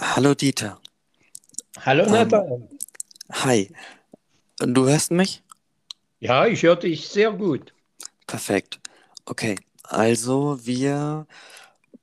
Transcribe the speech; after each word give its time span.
Hallo 0.00 0.34
Dieter. 0.34 0.80
Hallo 1.84 2.06
Ähm, 2.06 2.10
Nathan. 2.30 2.68
hi. 3.32 3.72
Du 4.58 4.86
hörst 4.88 5.10
mich? 5.12 5.42
Ja, 6.18 6.46
ich 6.46 6.62
höre 6.62 6.76
dich 6.76 7.08
sehr 7.08 7.30
gut. 7.32 7.74
Perfekt. 8.26 8.80
Okay. 9.26 9.56
Also 9.82 10.58
wir 10.64 11.26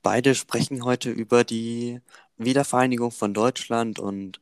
beide 0.02 0.34
sprechen 0.34 0.84
heute 0.84 1.10
über 1.10 1.44
die 1.44 2.00
Wiedervereinigung 2.38 3.10
von 3.12 3.34
Deutschland 3.34 3.98
und 3.98 4.40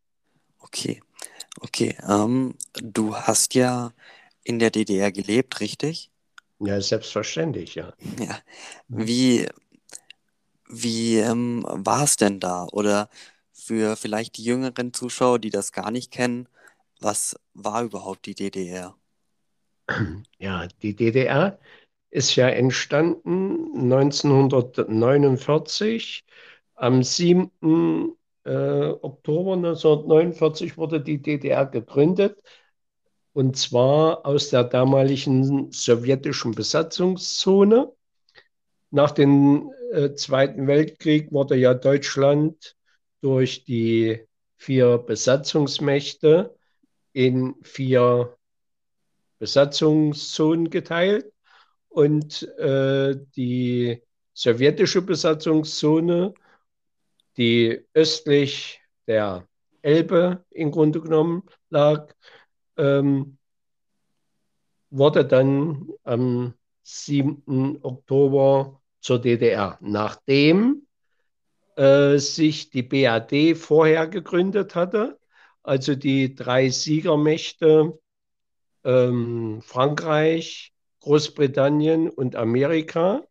Okay, 0.58 1.00
okay. 1.60 1.96
Ähm, 2.08 2.54
du 2.74 3.14
hast 3.14 3.54
ja 3.54 3.92
in 4.42 4.58
der 4.58 4.70
DDR 4.70 5.12
gelebt, 5.12 5.60
richtig? 5.60 6.10
Ja, 6.60 6.80
selbstverständlich, 6.80 7.74
ja. 7.74 7.92
Ja. 8.18 8.38
Wie, 8.88 9.46
wie 10.68 11.18
ähm, 11.18 11.64
war 11.68 12.04
es 12.04 12.16
denn 12.16 12.40
da? 12.40 12.66
Oder 12.72 13.08
für 13.52 13.96
vielleicht 13.96 14.36
die 14.36 14.44
jüngeren 14.44 14.92
Zuschauer, 14.92 15.38
die 15.38 15.50
das 15.50 15.72
gar 15.72 15.90
nicht 15.90 16.10
kennen, 16.10 16.48
was 17.00 17.36
war 17.54 17.82
überhaupt 17.82 18.26
die 18.26 18.34
DDR? 18.34 18.96
Ja, 20.38 20.66
die 20.82 20.94
DDR 20.94 21.58
ist 22.10 22.36
ja 22.36 22.48
entstanden 22.48 23.74
1949. 23.74 26.24
Am 26.74 27.02
7. 27.02 27.50
Äh, 28.44 28.90
Oktober 29.00 29.54
1949 29.54 30.78
wurde 30.78 31.00
die 31.00 31.20
DDR 31.20 31.66
gegründet. 31.66 32.40
Und 33.32 33.56
zwar 33.56 34.24
aus 34.24 34.50
der 34.50 34.62
damaligen 34.64 35.72
sowjetischen 35.72 36.52
Besatzungszone. 36.52 37.92
Nach 38.90 39.10
dem 39.10 39.72
äh, 39.92 40.14
Zweiten 40.14 40.66
Weltkrieg 40.66 41.32
wurde 41.32 41.56
ja 41.56 41.74
Deutschland 41.74 42.76
durch 43.20 43.64
die 43.64 44.26
vier 44.56 44.98
Besatzungsmächte 44.98 46.54
in 47.12 47.56
vier 47.62 48.36
Besatzungszonen 49.38 50.70
geteilt 50.70 51.30
und 51.96 52.42
äh, 52.58 53.16
die 53.36 54.02
sowjetische 54.34 55.00
Besatzungszone, 55.00 56.34
die 57.38 57.86
östlich 57.94 58.82
der 59.06 59.48
Elbe 59.80 60.44
im 60.50 60.72
Grunde 60.72 61.00
genommen 61.00 61.44
lag, 61.70 62.12
ähm, 62.76 63.38
wurde 64.90 65.24
dann 65.24 65.88
am 66.04 66.52
7. 66.82 67.78
Oktober 67.80 68.82
zur 69.00 69.18
DDR, 69.18 69.78
nachdem 69.80 70.86
äh, 71.76 72.18
sich 72.18 72.68
die 72.68 72.82
BAD 72.82 73.56
vorher 73.56 74.06
gegründet 74.06 74.74
hatte, 74.74 75.18
also 75.62 75.94
die 75.94 76.34
drei 76.34 76.68
Siegermächte 76.68 77.98
ähm, 78.84 79.62
Frankreich, 79.62 80.75
Großbritannien 81.06 82.10
und 82.10 82.34
Amerika. 82.34 83.22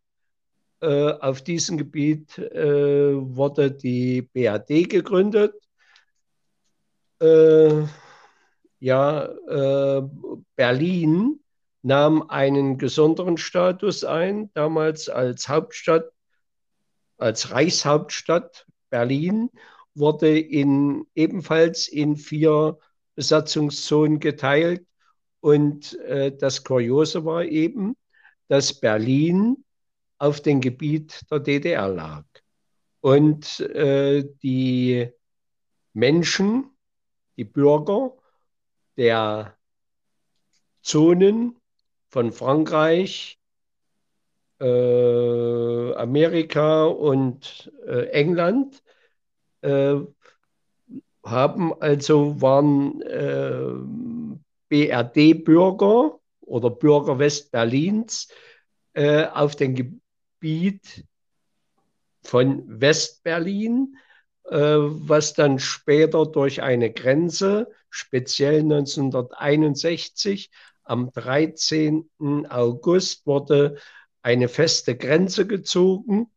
Äh, 0.80 1.12
auf 1.12 1.42
diesem 1.42 1.76
Gebiet 1.76 2.38
äh, 2.38 3.12
wurde 3.14 3.70
die 3.70 4.22
BAD 4.22 4.88
gegründet. 4.88 5.54
Äh, 7.20 7.82
ja, 8.78 9.28
Berlin 10.54 11.40
nahm 11.82 12.30
einen 12.30 12.76
besonderen 12.78 13.36
Status 13.36 14.04
ein, 14.04 14.50
damals 14.54 15.08
als 15.08 15.48
Hauptstadt, 15.48 16.12
als 17.18 17.50
Reichshauptstadt 17.50 18.66
Berlin 18.90 19.50
wurde 19.94 20.38
in, 20.38 21.06
ebenfalls 21.14 21.88
in 21.88 22.16
vier 22.16 22.78
Besatzungszonen 23.14 24.20
geteilt. 24.20 24.86
Und 25.46 25.94
äh, 26.00 26.36
das 26.36 26.64
Kuriose 26.64 27.24
war 27.24 27.44
eben, 27.44 27.96
dass 28.48 28.80
Berlin 28.80 29.64
auf 30.18 30.40
dem 30.40 30.60
Gebiet 30.60 31.20
der 31.30 31.38
DDR 31.38 31.86
lag. 31.86 32.24
Und 33.00 33.60
äh, 33.60 34.24
die 34.42 35.08
Menschen, 35.92 36.76
die 37.36 37.44
Bürger 37.44 38.16
der 38.96 39.56
Zonen 40.82 41.54
von 42.08 42.32
Frankreich, 42.32 43.38
äh, 44.58 45.94
Amerika 45.94 46.86
und 46.86 47.72
äh, 47.86 48.06
England 48.08 48.82
äh, 49.60 49.94
haben 51.24 51.72
also 51.80 52.40
waren 52.40 53.00
äh, 53.02 54.15
BRD-Bürger 54.68 56.18
oder 56.40 56.70
Bürger 56.70 57.18
Westberlins 57.18 58.28
äh, 58.94 59.24
auf 59.26 59.56
dem 59.56 59.74
Gebiet 59.74 61.04
von 62.22 62.80
Westberlin, 62.80 63.96
äh, 64.44 64.56
was 64.56 65.34
dann 65.34 65.58
später 65.58 66.26
durch 66.26 66.62
eine 66.62 66.92
Grenze, 66.92 67.70
speziell 67.90 68.60
1961, 68.60 70.50
am 70.82 71.10
13. 71.12 72.08
August 72.48 73.26
wurde 73.26 73.76
eine 74.22 74.48
feste 74.48 74.96
Grenze 74.96 75.46
gezogen 75.46 76.30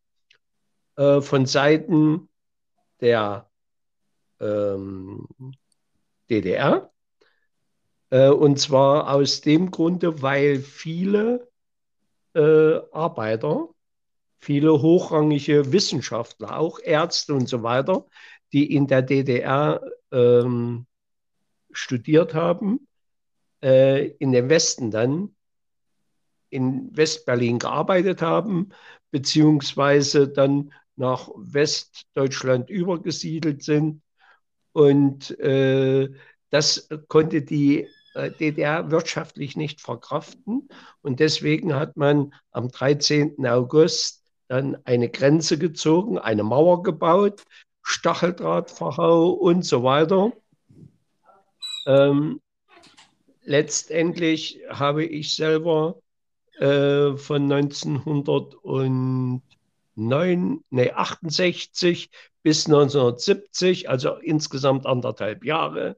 äh, 0.96 1.20
von 1.20 1.46
Seiten 1.46 2.28
der 3.00 3.48
ähm, 4.40 5.26
DDR 6.28 6.89
und 8.10 8.58
zwar 8.58 9.12
aus 9.14 9.40
dem 9.40 9.70
Grunde, 9.70 10.20
weil 10.22 10.60
viele 10.60 11.48
äh, 12.34 12.80
Arbeiter, 12.92 13.68
viele 14.38 14.82
hochrangige 14.82 15.72
Wissenschaftler, 15.72 16.58
auch 16.58 16.80
Ärzte 16.80 17.34
und 17.34 17.48
so 17.48 17.62
weiter, 17.62 18.06
die 18.52 18.74
in 18.74 18.86
der 18.86 19.02
DDR 19.02 19.80
ähm, 20.10 20.86
studiert 21.72 22.34
haben, 22.34 22.86
äh, 23.62 24.08
in 24.18 24.32
dem 24.32 24.48
Westen 24.48 24.90
dann 24.90 25.34
in 26.48 26.96
Westberlin 26.96 27.58
gearbeitet 27.58 28.22
haben, 28.22 28.70
beziehungsweise 29.10 30.28
dann 30.28 30.72
nach 30.96 31.28
Westdeutschland 31.36 32.70
übergesiedelt 32.70 33.62
sind. 33.62 34.02
Und 34.72 35.38
äh, 35.38 36.10
das 36.50 36.88
konnte 37.08 37.42
die 37.42 37.82
äh, 37.82 37.88
DDR 38.14 38.90
wirtschaftlich 38.90 39.56
nicht 39.56 39.80
verkraften. 39.80 40.68
Und 41.02 41.20
deswegen 41.20 41.74
hat 41.74 41.96
man 41.96 42.34
am 42.50 42.68
13. 42.68 43.46
August 43.46 44.24
dann 44.48 44.78
eine 44.84 45.08
Grenze 45.08 45.58
gezogen, 45.58 46.18
eine 46.18 46.42
Mauer 46.42 46.82
gebaut, 46.82 47.44
Stacheldrahtverhau 47.82 49.30
und 49.30 49.64
so 49.64 49.84
weiter. 49.84 50.32
Ähm, 51.86 52.40
letztendlich 53.42 54.60
habe 54.68 55.04
ich 55.04 55.34
selber 55.34 56.00
äh, 56.58 57.16
von 57.16 57.50
1909, 57.50 59.42
nee, 60.70 60.90
68 60.90 62.10
bis 62.42 62.66
1970, 62.66 63.88
also 63.88 64.16
insgesamt 64.16 64.86
anderthalb 64.86 65.44
Jahre, 65.44 65.96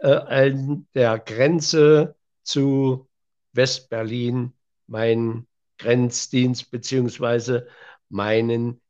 äh, 0.00 0.08
an 0.08 0.86
der 0.94 1.18
Grenze 1.18 2.16
zu 2.42 3.08
Westberlin 3.52 4.52
meinen 4.86 5.46
Grenzdienst 5.78 6.70
beziehungsweise 6.70 7.66
meinen, 8.08 8.80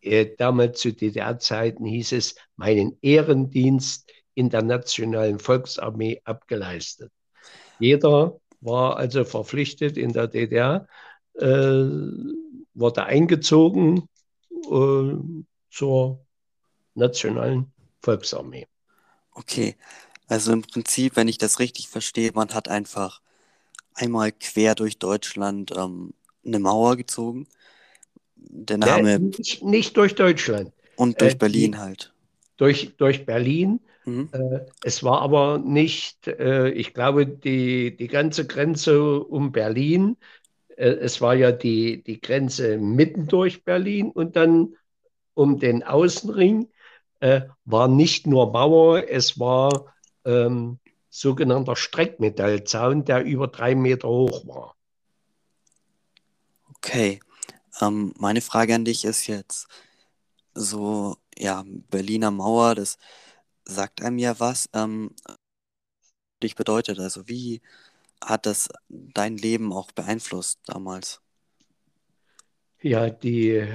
äh, 0.00 0.26
damals 0.36 0.80
zu 0.80 0.92
DDR-Zeiten 0.92 1.84
hieß 1.84 2.12
es, 2.12 2.34
meinen 2.56 2.98
Ehrendienst 3.02 4.10
in 4.34 4.50
der 4.50 4.62
Nationalen 4.62 5.38
Volksarmee 5.38 6.20
abgeleistet. 6.24 7.12
Jeder 7.78 8.40
war 8.60 8.96
also 8.96 9.24
verpflichtet 9.24 9.96
in 9.96 10.12
der 10.12 10.26
DDR, 10.26 10.88
äh, 11.34 11.84
wurde 12.74 13.04
eingezogen 13.04 14.08
äh, 14.70 15.14
zur 15.70 16.24
Nationalen 16.94 17.72
Volksarmee. 18.00 18.66
Okay, 19.32 19.76
also 20.28 20.52
im 20.52 20.62
Prinzip, 20.62 21.16
wenn 21.16 21.28
ich 21.28 21.38
das 21.38 21.58
richtig 21.58 21.88
verstehe, 21.88 22.32
man 22.34 22.54
hat 22.54 22.68
einfach 22.68 23.20
einmal 23.94 24.32
quer 24.32 24.74
durch 24.74 24.98
Deutschland 24.98 25.72
ähm, 25.76 26.14
eine 26.44 26.58
Mauer 26.58 26.96
gezogen. 26.96 27.46
Der 28.36 28.78
Name. 28.78 29.12
Ja, 29.12 29.18
nicht, 29.18 29.62
nicht, 29.62 29.96
durch 29.96 30.14
Deutschland. 30.14 30.72
Und 30.96 31.20
durch 31.20 31.34
äh, 31.34 31.36
Berlin 31.36 31.78
halt. 31.78 32.12
Durch, 32.56 32.94
durch 32.96 33.26
Berlin. 33.26 33.80
Mhm. 34.04 34.28
Äh, 34.32 34.60
es 34.82 35.02
war 35.02 35.22
aber 35.22 35.58
nicht, 35.58 36.28
äh, 36.28 36.70
ich 36.70 36.94
glaube, 36.94 37.26
die, 37.26 37.96
die 37.96 38.08
ganze 38.08 38.46
Grenze 38.46 39.20
um 39.20 39.52
Berlin. 39.52 40.16
Äh, 40.76 40.90
es 40.90 41.20
war 41.20 41.34
ja 41.34 41.52
die, 41.52 42.02
die 42.02 42.20
Grenze 42.20 42.78
mitten 42.78 43.26
durch 43.26 43.64
Berlin 43.64 44.10
und 44.10 44.36
dann 44.36 44.76
um 45.34 45.58
den 45.58 45.82
Außenring 45.82 46.68
äh, 47.20 47.42
war 47.64 47.88
nicht 47.88 48.26
nur 48.26 48.52
Mauer, 48.52 49.08
es 49.08 49.38
war 49.38 49.93
ähm, 50.24 50.78
sogenannter 51.10 51.76
Streckmetallzaun, 51.76 53.04
der 53.04 53.24
über 53.24 53.48
drei 53.48 53.74
Meter 53.74 54.08
hoch 54.08 54.46
war. 54.46 54.76
Okay, 56.76 57.20
ähm, 57.80 58.12
meine 58.18 58.40
Frage 58.40 58.74
an 58.74 58.84
dich 58.84 59.04
ist 59.04 59.26
jetzt 59.26 59.68
so, 60.54 61.16
ja, 61.36 61.64
Berliner 61.66 62.30
Mauer, 62.30 62.74
das 62.74 62.98
sagt 63.64 64.02
einem 64.02 64.18
ja 64.18 64.38
was. 64.40 64.68
Ähm, 64.72 65.14
dich 66.42 66.54
bedeutet 66.54 66.98
also, 66.98 67.28
wie 67.28 67.62
hat 68.22 68.46
das 68.46 68.68
dein 68.88 69.36
Leben 69.36 69.72
auch 69.72 69.92
beeinflusst 69.92 70.60
damals? 70.66 71.20
Ja, 72.80 73.08
die, 73.08 73.50
äh, 73.50 73.68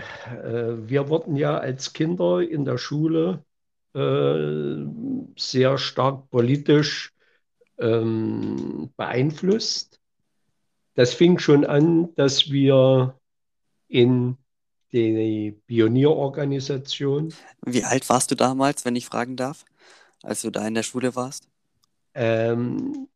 wir 0.87 1.09
wurden 1.09 1.35
ja 1.35 1.57
als 1.57 1.93
Kinder 1.93 2.41
in 2.41 2.63
der 2.63 2.77
Schule 2.77 3.43
äh, 3.93 4.85
sehr 5.37 5.77
stark 5.77 6.29
politisch 6.29 7.13
ähm, 7.79 8.91
beeinflusst. 8.97 9.99
Das 10.95 11.13
fing 11.13 11.39
schon 11.39 11.65
an, 11.65 12.13
dass 12.15 12.51
wir 12.51 13.17
in 13.87 14.37
die 14.91 15.59
Pionierorganisation. 15.67 17.33
Wie 17.65 17.83
alt 17.83 18.09
warst 18.09 18.31
du 18.31 18.35
damals, 18.35 18.85
wenn 18.85 18.95
ich 18.95 19.05
fragen 19.05 19.35
darf, 19.35 19.65
als 20.23 20.41
du 20.41 20.49
da 20.49 20.67
in 20.67 20.73
der 20.73 20.83
Schule 20.83 21.15
warst? 21.15 21.47
Ähm, 22.13 23.07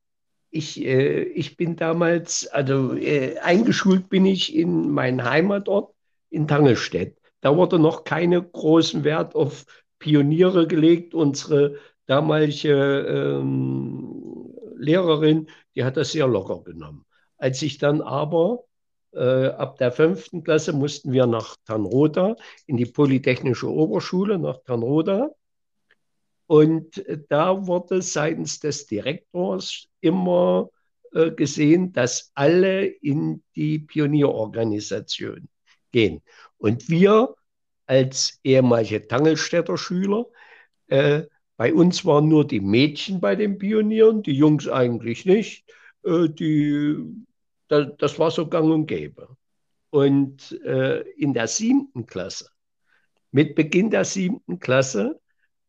ich, 0.50 0.80
äh, 0.86 1.24
ich 1.24 1.58
bin 1.58 1.76
damals, 1.76 2.48
also 2.48 2.94
äh, 2.96 3.38
eingeschult 3.40 4.10
bin 4.10 4.26
ich 4.26 4.56
in 4.56 4.92
meinen 4.92 5.24
Heimatort 5.24 5.94
in 6.30 6.48
Tangelstedt. 6.48 7.18
Da 7.42 7.58
wurde 7.58 7.80
noch 7.80 8.04
keine 8.04 8.42
großen 8.42 9.04
Wert 9.04 9.36
auf 9.36 9.66
Pioniere 10.04 10.68
gelegt. 10.68 11.14
Unsere 11.14 11.78
damalige 12.08 13.06
ähm, 13.08 14.54
Lehrerin, 14.76 15.48
die 15.76 15.86
hat 15.86 15.96
das 15.96 16.12
sehr 16.12 16.28
locker 16.28 16.62
genommen. 16.62 17.06
Als 17.38 17.62
ich 17.62 17.78
dann 17.78 18.02
aber 18.02 18.66
äh, 19.14 19.48
ab 19.48 19.78
der 19.78 19.94
fünften 19.94 20.44
Klasse 20.44 20.74
mussten 20.74 21.14
wir 21.14 21.26
nach 21.26 21.56
Tanroda 21.66 22.36
in 22.68 22.76
die 22.76 22.86
Polytechnische 22.86 23.70
Oberschule 23.72 24.38
nach 24.38 24.58
Tanroda. 24.66 25.30
Und 26.48 27.02
da 27.30 27.66
wurde 27.66 28.02
seitens 28.02 28.60
des 28.60 28.86
Direktors 28.86 29.88
immer 30.02 30.70
äh, 31.14 31.32
gesehen, 31.32 31.94
dass 31.94 32.32
alle 32.36 32.86
in 32.86 33.42
die 33.56 33.80
Pionierorganisation 33.80 35.48
gehen. 35.94 36.22
Und 36.58 36.90
wir 36.90 37.36
als 37.94 38.40
ehemalige 38.44 39.08
Tangelstädter 39.08 39.78
Schüler 39.78 40.26
äh, 40.88 41.24
bei 41.58 41.72
uns 41.74 42.04
waren 42.06 42.28
nur 42.28 42.48
die 42.48 42.60
Mädchen 42.60 43.22
bei 43.22 43.36
den 43.36 43.60
Pionieren, 43.60 44.24
die 44.24 44.34
Jungs 44.34 44.68
eigentlich 44.68 45.26
nicht. 45.26 45.72
Äh, 46.04 46.30
die, 46.30 46.96
da, 47.68 47.84
das 47.84 48.18
war 48.18 48.32
so 48.32 48.48
gang 48.48 48.72
und 48.72 48.88
gäbe. 48.88 49.38
Und 49.92 50.60
äh, 50.64 51.02
in 51.18 51.36
der 51.36 51.48
siebten 51.48 52.08
Klasse, 52.08 52.50
mit 53.32 53.54
Beginn 53.54 53.92
der 53.92 54.06
siebten 54.06 54.60
Klasse, 54.60 55.20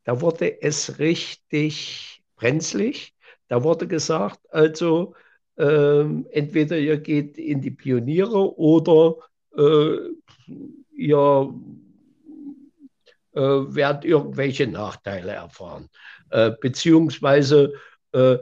da 0.05 0.23
wurde 0.23 0.63
es 0.63 0.99
richtig 0.99 2.23
brenzlig. 2.37 3.15
Da 3.49 3.63
wurde 3.63 3.87
gesagt, 3.87 4.41
also 4.51 5.15
äh, 5.57 6.05
entweder 6.31 6.79
ihr 6.79 6.97
geht 6.97 7.37
in 7.37 7.61
die 7.61 7.71
Pioniere 7.71 8.59
oder 8.59 9.17
äh, 9.57 9.97
ihr 10.97 11.55
äh, 13.35 13.41
werden 13.41 14.03
irgendwelche 14.03 14.67
Nachteile 14.67 15.33
erfahren. 15.33 15.91
Äh, 16.31 16.53
beziehungsweise 16.61 17.75
äh, 18.13 18.39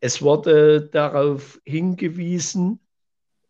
es 0.00 0.22
wurde 0.22 0.88
darauf 0.88 1.60
hingewiesen, 1.64 2.80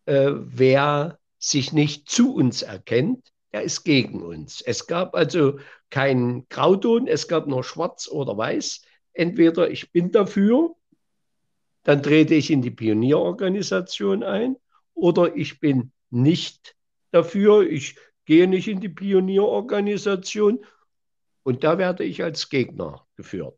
wer 0.05 1.19
sich 1.37 1.73
nicht 1.73 2.09
zu 2.09 2.33
uns 2.33 2.61
erkennt, 2.61 3.33
der 3.51 3.63
ist 3.63 3.83
gegen 3.83 4.21
uns. 4.21 4.61
Es 4.61 4.87
gab 4.87 5.13
also 5.13 5.59
keinen 5.89 6.47
Grauton, 6.47 7.07
es 7.07 7.27
gab 7.27 7.45
nur 7.45 7.65
schwarz 7.65 8.07
oder 8.07 8.37
weiß. 8.37 8.83
Entweder 9.11 9.69
ich 9.69 9.91
bin 9.91 10.13
dafür, 10.13 10.75
dann 11.83 12.01
trete 12.01 12.35
ich 12.35 12.49
in 12.49 12.61
die 12.61 12.71
Pionierorganisation 12.71 14.23
ein, 14.23 14.55
oder 14.93 15.35
ich 15.35 15.59
bin 15.59 15.91
nicht 16.09 16.75
dafür, 17.11 17.69
ich 17.69 17.97
gehe 18.27 18.47
nicht 18.47 18.67
in 18.67 18.81
die 18.81 18.89
Pionierorganisation 18.89 20.63
und 21.43 21.63
da 21.63 21.77
werde 21.77 22.03
ich 22.03 22.23
als 22.23 22.49
Gegner 22.49 23.07
geführt. 23.15 23.57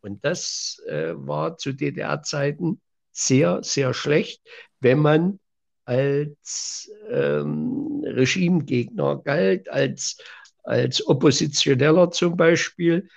Und 0.00 0.24
das 0.24 0.82
äh, 0.88 1.12
war 1.14 1.56
zu 1.56 1.72
DDR-Zeiten 1.72 2.80
sehr, 3.12 3.62
sehr 3.62 3.94
schlecht, 3.94 4.42
wenn 4.80 4.98
man 4.98 5.40
als 5.84 6.90
ähm, 7.08 8.02
Regimegegner 8.04 9.22
galt, 9.22 9.70
als, 9.70 10.18
als 10.64 11.06
Oppositioneller 11.06 12.10
zum 12.10 12.36
Beispiel. 12.36 13.08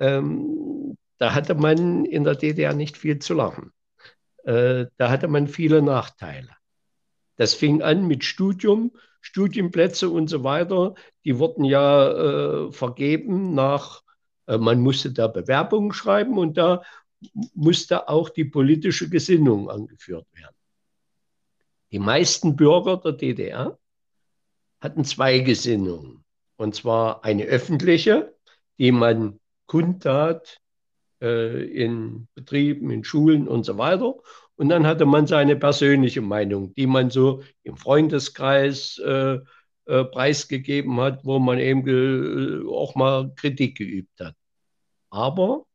Ähm, 0.00 0.96
da 1.18 1.34
hatte 1.34 1.54
man 1.54 2.04
in 2.04 2.24
der 2.24 2.34
DDR 2.34 2.74
nicht 2.74 2.98
viel 2.98 3.18
zu 3.18 3.34
lachen. 3.34 3.72
Äh, 4.44 4.86
da 4.98 5.10
hatte 5.10 5.28
man 5.28 5.48
viele 5.48 5.80
Nachteile. 5.80 6.50
Das 7.36 7.54
fing 7.54 7.80
an 7.80 8.06
mit 8.06 8.24
Studium. 8.24 8.92
Studienplätze 9.22 10.10
und 10.10 10.28
so 10.28 10.44
weiter, 10.44 10.94
die 11.24 11.38
wurden 11.38 11.64
ja 11.64 12.10
äh, 12.66 12.72
vergeben 12.72 13.54
nach, 13.54 14.02
äh, 14.46 14.58
man 14.58 14.80
musste 14.80 15.12
da 15.12 15.28
Bewerbungen 15.28 15.92
schreiben 15.92 16.36
und 16.38 16.58
da 16.58 16.82
musste 17.54 18.08
auch 18.08 18.28
die 18.28 18.44
politische 18.44 19.08
Gesinnung 19.08 19.70
angeführt 19.70 20.26
werden. 20.32 20.56
Die 21.92 22.00
meisten 22.00 22.56
Bürger 22.56 22.96
der 22.96 23.12
DDR 23.12 23.78
hatten 24.80 25.04
zwei 25.04 25.38
Gesinnungen. 25.38 26.24
Und 26.56 26.74
zwar 26.74 27.24
eine 27.24 27.44
öffentliche, 27.44 28.34
die 28.78 28.92
man 28.92 29.38
kundtat 29.66 30.58
äh, 31.20 31.64
in 31.64 32.28
Betrieben, 32.34 32.90
in 32.90 33.04
Schulen 33.04 33.46
und 33.46 33.64
so 33.64 33.78
weiter. 33.78 34.16
Und 34.62 34.68
dann 34.68 34.86
hatte 34.86 35.06
man 35.06 35.26
seine 35.26 35.56
persönliche 35.56 36.20
Meinung, 36.20 36.72
die 36.76 36.86
man 36.86 37.10
so 37.10 37.42
im 37.64 37.76
Freundeskreis 37.76 38.96
äh, 38.98 39.40
äh, 39.86 40.04
preisgegeben 40.04 41.00
hat, 41.00 41.24
wo 41.24 41.40
man 41.40 41.58
eben 41.58 42.68
auch 42.68 42.94
mal 42.94 43.34
Kritik 43.34 43.76
geübt 43.76 44.20
hat. 44.20 44.36
Aber 45.10 45.66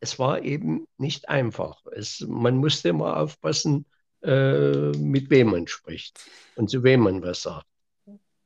es 0.00 0.18
war 0.18 0.42
eben 0.42 0.88
nicht 0.98 1.28
einfach. 1.28 1.86
Es, 1.92 2.26
man 2.26 2.56
musste 2.56 2.88
immer 2.88 3.18
aufpassen, 3.18 3.86
äh, 4.24 4.90
mit 4.90 5.30
wem 5.30 5.52
man 5.52 5.68
spricht 5.68 6.28
und 6.56 6.70
zu 6.70 6.82
wem 6.82 7.02
man 7.02 7.22
was 7.22 7.42
sagt. 7.42 7.68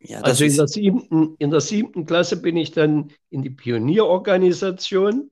Ja, 0.01 0.21
also 0.21 0.45
in 0.45 0.55
der, 0.55 0.69
siebten, 0.69 1.35
in 1.39 1.51
der 1.51 1.63
siebten 1.63 2.05
Klasse 2.05 2.43
bin 2.43 2.59
ich 2.59 2.73
dann 2.73 3.11
in 3.31 3.41
die 3.41 3.49
Pionierorganisation. 3.49 5.31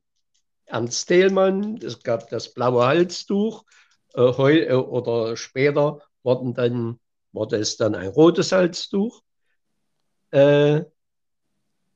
Ernst 0.65 1.09
Theelmann, 1.09 1.77
es 1.83 2.03
gab 2.03 2.31
das 2.31 2.55
blaue 2.55 2.87
Halstuch. 2.87 3.67
Äh, 4.15 4.33
heu, 4.37 4.59
äh, 4.59 4.73
oder 4.73 5.37
später 5.37 6.01
wurden 6.23 6.55
dann, 6.55 7.01
wurde 7.33 7.57
es 7.57 7.77
dann 7.77 7.95
ein 7.95 8.09
rotes 8.09 8.53
Halstuch. 8.53 9.23
Äh, 10.31 10.83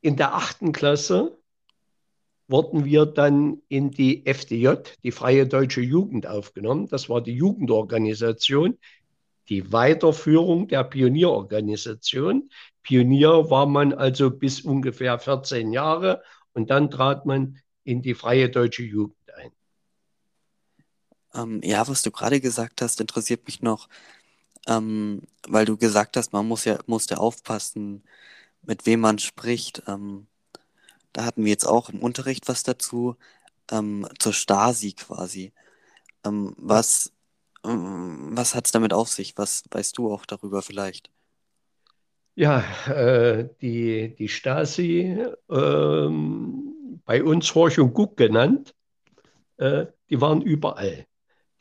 in 0.00 0.16
der 0.16 0.34
achten 0.34 0.72
Klasse 0.72 1.38
wurden 2.48 2.84
wir 2.84 3.06
dann 3.06 3.62
in 3.68 3.90
die 3.90 4.24
FDJ, 4.26 4.74
die 5.02 5.10
Freie 5.10 5.46
Deutsche 5.46 5.80
Jugend, 5.80 6.26
aufgenommen. 6.26 6.86
Das 6.88 7.08
war 7.08 7.20
die 7.20 7.34
Jugendorganisation, 7.34 8.78
die 9.48 9.72
Weiterführung 9.72 10.68
der 10.68 10.84
Pionierorganisation. 10.84 12.48
Pionier 12.82 13.50
war 13.50 13.66
man 13.66 13.92
also 13.92 14.30
bis 14.30 14.60
ungefähr 14.60 15.18
14 15.18 15.72
Jahre 15.72 16.22
und 16.52 16.70
dann 16.70 16.90
trat 16.90 17.26
man 17.26 17.58
in 17.84 18.02
die 18.02 18.14
Freie 18.14 18.48
Deutsche 18.48 18.84
Jugend. 18.84 19.16
Ähm, 21.36 21.60
ja, 21.64 21.86
was 21.88 22.02
du 22.02 22.10
gerade 22.10 22.40
gesagt 22.40 22.82
hast, 22.82 23.00
interessiert 23.00 23.46
mich 23.46 23.62
noch, 23.62 23.88
ähm, 24.66 25.22
weil 25.48 25.66
du 25.66 25.76
gesagt 25.76 26.16
hast, 26.16 26.32
man 26.32 26.46
muss 26.48 26.64
ja, 26.64 26.78
musste 26.86 27.18
aufpassen, 27.18 28.04
mit 28.62 28.86
wem 28.86 29.00
man 29.00 29.18
spricht. 29.18 29.82
Ähm, 29.88 30.26
da 31.12 31.24
hatten 31.24 31.44
wir 31.44 31.50
jetzt 31.50 31.66
auch 31.66 31.90
im 31.90 32.00
Unterricht 32.00 32.48
was 32.48 32.62
dazu, 32.62 33.16
ähm, 33.70 34.08
zur 34.18 34.32
Stasi 34.32 34.92
quasi. 34.94 35.52
Ähm, 36.24 36.54
was 36.58 37.12
ähm, 37.64 38.30
was 38.32 38.54
hat 38.54 38.66
es 38.66 38.72
damit 38.72 38.92
auf 38.92 39.08
sich? 39.08 39.36
Was 39.36 39.64
weißt 39.70 39.98
du 39.98 40.12
auch 40.12 40.26
darüber 40.26 40.62
vielleicht? 40.62 41.10
Ja, 42.34 42.62
äh, 42.88 43.48
die, 43.62 44.14
die 44.14 44.28
Stasi, 44.28 45.24
bei 45.48 47.22
uns 47.24 47.54
Horch 47.54 47.78
und 47.78 47.94
Guck 47.94 48.16
genannt, 48.18 48.74
äh, 49.56 49.86
die 50.10 50.20
waren 50.20 50.42
überall. 50.42 51.06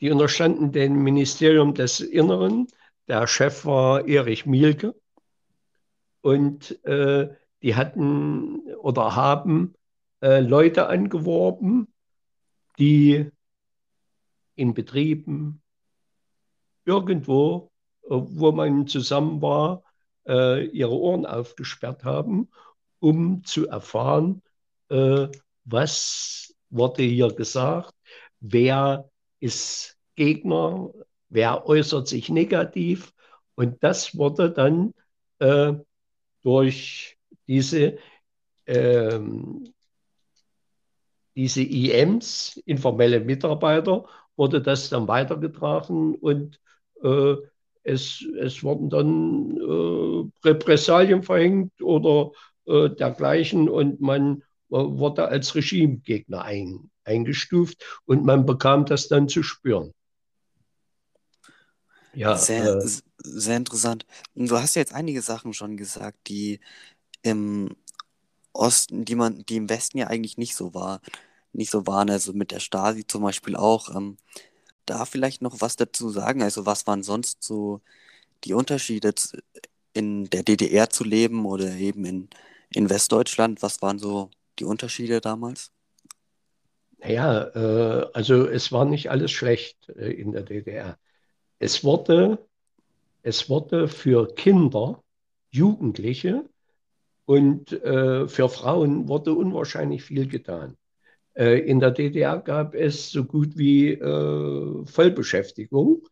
Die 0.06 0.12
unterstanden 0.12 0.70
dem 0.70 1.02
Ministerium 1.02 1.74
des 1.74 1.98
Inneren. 1.98 2.68
Der 3.08 3.26
Chef 3.26 3.64
war 3.64 4.06
Erich 4.06 4.46
Mielke. 4.46 4.94
Und 6.20 6.80
äh, 6.84 7.34
die 7.60 7.74
hatten 7.74 8.60
oder 8.76 9.16
haben 9.16 9.74
äh, 10.22 10.38
Leute 10.38 10.86
angeworben, 10.86 11.92
die 12.78 13.32
in 14.54 14.74
Betrieben 14.74 15.60
irgendwo, 16.84 17.72
äh, 18.04 18.10
wo 18.10 18.52
man 18.52 18.86
zusammen 18.86 19.42
war, 19.42 19.82
äh, 20.28 20.66
ihre 20.66 20.96
Ohren 20.96 21.26
aufgesperrt 21.26 22.04
haben, 22.04 22.48
um 23.00 23.42
zu 23.42 23.66
erfahren, 23.66 24.40
äh, 24.88 25.26
was 25.64 26.54
wurde 26.70 27.02
hier 27.02 27.34
gesagt, 27.34 27.92
wer 28.38 29.10
ist 29.40 29.95
Gegner, 30.16 30.90
wer 31.28 31.66
äußert 31.68 32.08
sich 32.08 32.28
negativ. 32.28 33.12
Und 33.54 33.82
das 33.82 34.16
wurde 34.16 34.50
dann 34.50 34.92
äh, 35.38 35.74
durch 36.42 37.16
diese, 37.46 37.98
ähm, 38.66 39.72
diese 41.34 41.62
IMs, 41.62 42.60
informelle 42.66 43.20
Mitarbeiter, 43.20 44.06
wurde 44.36 44.60
das 44.60 44.88
dann 44.90 45.08
weitergetragen 45.08 46.14
und 46.16 46.60
äh, 47.02 47.36
es, 47.82 48.24
es 48.40 48.62
wurden 48.62 48.90
dann 48.90 49.56
äh, 49.56 50.48
Repressalien 50.48 51.22
verhängt 51.22 51.80
oder 51.80 52.32
äh, 52.66 52.90
dergleichen 52.90 53.68
und 53.68 54.00
man 54.00 54.42
wurde 54.68 55.28
als 55.28 55.54
Regimegegner 55.54 56.42
ein, 56.42 56.90
eingestuft 57.04 57.84
und 58.04 58.24
man 58.24 58.44
bekam 58.46 58.84
das 58.84 59.06
dann 59.06 59.28
zu 59.28 59.44
spüren. 59.44 59.92
Ja, 62.16 62.50
sehr, 62.56 62.76
äh, 62.80 62.88
sehr 63.18 63.56
interessant. 63.56 64.06
Du 64.34 64.56
hast 64.58 64.76
ja 64.76 64.80
jetzt 64.82 64.94
einige 64.94 65.22
Sachen 65.22 65.54
schon 65.54 65.76
gesagt, 65.76 66.28
die 66.28 66.60
im 67.22 67.76
Osten, 68.52 69.04
die 69.04 69.16
man, 69.16 69.44
die 69.46 69.56
im 69.56 69.68
Westen 69.70 69.98
ja 69.98 70.08
eigentlich 70.08 70.38
nicht 70.38 70.56
so 70.56 70.74
war, 70.74 71.00
nicht 71.52 71.70
so 71.70 71.86
waren, 71.86 72.10
also 72.10 72.32
mit 72.34 72.52
der 72.52 72.60
Stasi 72.60 73.06
zum 73.06 73.22
Beispiel 73.22 73.56
auch. 73.56 73.94
Ähm, 73.94 74.18
da 74.86 75.04
vielleicht 75.06 75.42
noch 75.42 75.60
was 75.60 75.76
dazu 75.76 76.10
sagen? 76.10 76.42
Also 76.42 76.66
was 76.66 76.86
waren 76.86 77.02
sonst 77.02 77.42
so 77.42 77.80
die 78.44 78.54
Unterschiede 78.54 79.14
in 79.94 80.30
der 80.30 80.42
DDR 80.44 80.90
zu 80.90 81.04
leben 81.04 81.46
oder 81.46 81.72
eben 81.74 82.04
in, 82.06 82.30
in 82.72 82.90
Westdeutschland? 82.90 83.62
Was 83.62 83.82
waren 83.82 83.98
so 83.98 84.30
die 84.58 84.64
Unterschiede 84.64 85.20
damals? 85.20 85.72
Naja, 86.98 87.42
äh, 87.54 88.10
also 88.14 88.46
es 88.48 88.72
war 88.72 88.84
nicht 88.84 89.10
alles 89.10 89.30
schlecht 89.32 89.88
äh, 89.90 90.10
in 90.10 90.32
der 90.32 90.42
DDR. 90.42 90.98
Es 91.58 91.84
wurde, 91.84 92.38
es 93.22 93.48
wurde 93.48 93.88
für 93.88 94.28
Kinder, 94.34 95.02
Jugendliche 95.50 96.44
und 97.24 97.72
äh, 97.72 98.28
für 98.28 98.48
Frauen 98.48 99.08
wurde 99.08 99.32
unwahrscheinlich 99.32 100.04
viel 100.04 100.28
getan. 100.28 100.76
Äh, 101.34 101.60
in 101.60 101.80
der 101.80 101.90
DDR 101.90 102.38
gab 102.38 102.74
es 102.74 103.10
so 103.10 103.24
gut 103.24 103.56
wie 103.56 103.92
äh, 103.92 104.86
Vollbeschäftigung. 104.86 106.06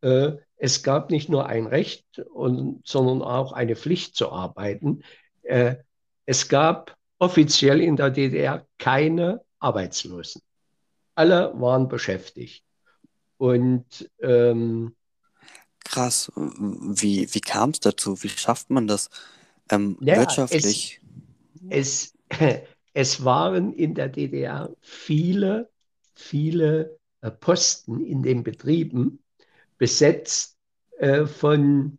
Äh, 0.00 0.32
es 0.56 0.82
gab 0.82 1.10
nicht 1.10 1.28
nur 1.28 1.46
ein 1.46 1.66
Recht, 1.66 2.18
und, 2.32 2.86
sondern 2.86 3.22
auch 3.22 3.52
eine 3.52 3.76
Pflicht 3.76 4.16
zu 4.16 4.30
arbeiten. 4.30 5.02
Äh, 5.42 5.76
es 6.24 6.48
gab 6.48 6.96
offiziell 7.18 7.80
in 7.80 7.96
der 7.96 8.10
DDR 8.10 8.66
keine 8.78 9.42
Arbeitslosen. 9.58 10.42
Alle 11.14 11.52
waren 11.58 11.88
beschäftigt. 11.88 12.65
Und 13.38 14.10
ähm, 14.20 14.94
krass, 15.84 16.32
wie, 16.34 17.32
wie 17.32 17.40
kam 17.40 17.70
es 17.70 17.80
dazu? 17.80 18.22
Wie 18.22 18.28
schafft 18.28 18.70
man 18.70 18.86
das? 18.86 19.10
Ähm, 19.70 19.98
ja, 20.00 20.16
wirtschaftlich. 20.16 21.00
Es, 21.68 22.14
es, 22.30 22.60
es, 22.94 23.24
waren 23.24 23.72
in 23.72 23.94
der 23.94 24.08
DDR 24.08 24.74
viele, 24.80 25.70
viele 26.14 26.98
äh, 27.20 27.30
Posten 27.30 28.04
in 28.04 28.22
den 28.22 28.42
Betrieben 28.42 29.22
besetzt 29.78 30.56
äh, 30.98 31.26
von, 31.26 31.98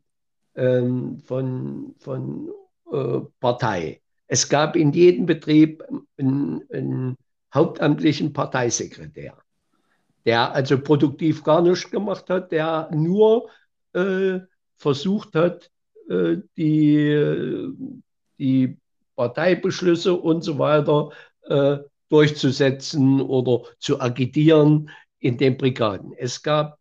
ähm, 0.56 1.20
von, 1.20 1.96
von 2.00 2.50
äh, 2.92 3.20
Partei. 3.40 4.02
Es 4.28 4.50
gab 4.50 4.76
in 4.76 4.92
jedem 4.92 5.26
Betrieb 5.26 5.84
einen, 6.18 6.64
einen 6.72 7.18
hauptamtlichen 7.54 8.34
Parteisekretär, 8.34 9.38
der 10.28 10.54
also 10.54 10.78
produktiv 10.78 11.42
gar 11.44 11.62
nichts 11.62 11.90
gemacht 11.90 12.30
hat, 12.30 12.52
der 12.52 12.90
nur 12.94 13.50
äh, 13.94 14.40
versucht 14.76 15.34
hat, 15.36 15.72
äh, 16.10 16.36
die, 16.58 17.72
die 18.38 18.78
Parteibeschlüsse 19.16 20.14
und 20.14 20.44
so 20.44 20.60
weiter 20.60 21.12
äh, 21.44 21.78
durchzusetzen 22.10 23.22
oder 23.22 23.64
zu 23.80 24.02
agitieren 24.02 24.90
in 25.20 25.38
den 25.38 25.56
Brigaden. 25.56 26.12
Es 26.18 26.44
gab 26.44 26.78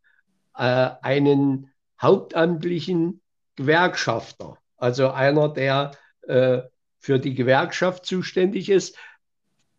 äh, 0.56 0.90
einen 1.02 1.70
hauptamtlichen 2.02 3.20
Gewerkschafter, 3.54 4.58
also 4.76 5.10
einer, 5.10 5.48
der 5.48 5.92
äh, 6.22 6.62
für 6.98 7.20
die 7.20 7.34
Gewerkschaft 7.34 8.06
zuständig 8.06 8.70
ist. 8.70 8.98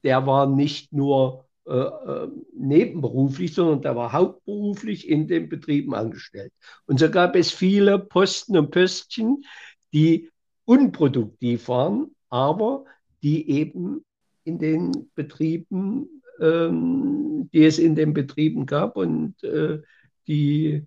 Der 0.03 0.25
war 0.25 0.47
nicht 0.47 0.93
nur 0.93 1.46
äh, 1.67 1.73
äh, 1.73 2.27
nebenberuflich, 2.53 3.53
sondern 3.53 3.81
der 3.81 3.95
war 3.97 4.13
hauptberuflich 4.13 5.09
in 5.09 5.27
den 5.27 5.49
Betrieben 5.49 5.93
angestellt. 5.93 6.53
Und 6.85 6.97
so 6.97 7.11
gab 7.11 7.35
es 7.35 7.51
viele 7.51 7.99
Posten 7.99 8.57
und 8.57 8.71
Pöstchen, 8.71 9.43
die 9.91 10.29
unproduktiv 10.63 11.67
waren, 11.67 12.15
aber 12.29 12.85
die 13.21 13.49
eben 13.49 14.05
in 14.45 14.59
den 14.59 15.09
Betrieben, 15.13 16.21
ähm, 16.39 17.49
die 17.51 17.65
es 17.65 17.79
in 17.79 17.95
den 17.95 18.13
Betrieben 18.13 18.65
gab 18.65 18.95
und 18.95 19.43
äh, 19.43 19.81
die 20.25 20.85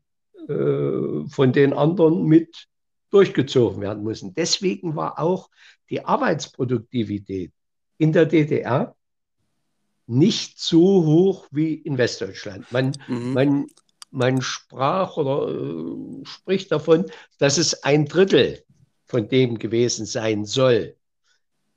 äh, 0.49 1.27
von 1.29 1.53
den 1.53 1.75
anderen 1.75 2.25
mit 2.25 2.69
durchgezogen 3.11 3.83
werden 3.83 4.03
mussten. 4.03 4.35
Deswegen 4.35 4.97
war 4.97 5.19
auch 5.19 5.51
die 5.91 6.05
Arbeitsproduktivität 6.07 7.53
in 7.99 8.13
der 8.13 8.25
DDR 8.25 8.97
nicht 10.11 10.59
so 10.59 11.05
hoch 11.05 11.47
wie 11.51 11.75
in 11.75 11.97
Westdeutschland. 11.99 12.71
Man, 12.73 12.93
mhm. 13.09 13.33
man, 13.33 13.67
man 14.11 14.43
sprach 14.43 15.17
oder 15.17 15.49
äh, 15.49 16.25
spricht 16.25 16.73
davon, 16.73 17.07
dass 17.39 17.59
es 17.59 17.85
ein 17.85 18.07
Drittel 18.07 18.63
von 19.07 19.29
dem 19.29 19.59
gewesen 19.59 20.07
sein 20.07 20.45
soll. 20.45 20.97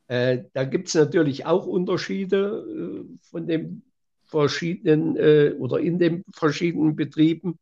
Äh, 0.08 0.46
da 0.54 0.63
gibt 0.63 0.88
es 0.88 0.96
natürlich 0.96 1.46
auch 1.46 1.66
Unterschiede 1.66 2.66
äh, 2.68 3.18
von, 3.22 3.48
dem, 3.48 3.84
verschiedenen 4.25 5.16
äh, 5.16 5.54
oder 5.60 5.80
in 5.80 6.00
den 6.00 6.24
verschiedenen 6.34 6.96
Betrieben. 6.96 7.60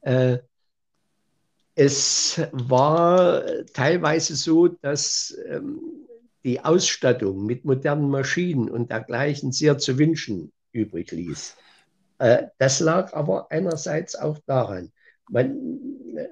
Äh, 0.00 0.38
es 1.74 2.40
war 2.52 3.44
teilweise 3.74 4.34
so, 4.34 4.68
dass 4.68 5.36
ähm, 5.46 5.78
die 6.44 6.60
Ausstattung 6.60 7.44
mit 7.44 7.64
modernen 7.64 8.08
Maschinen 8.08 8.70
und 8.70 8.90
dergleichen 8.90 9.52
sehr 9.52 9.78
zu 9.78 9.98
wünschen 9.98 10.52
übrig 10.72 11.10
ließ. 11.10 11.56
Äh, 12.18 12.48
das 12.58 12.80
lag 12.80 13.12
aber 13.12 13.50
einerseits 13.50 14.14
auch 14.14 14.38
daran, 14.46 14.92
man, 15.28 15.56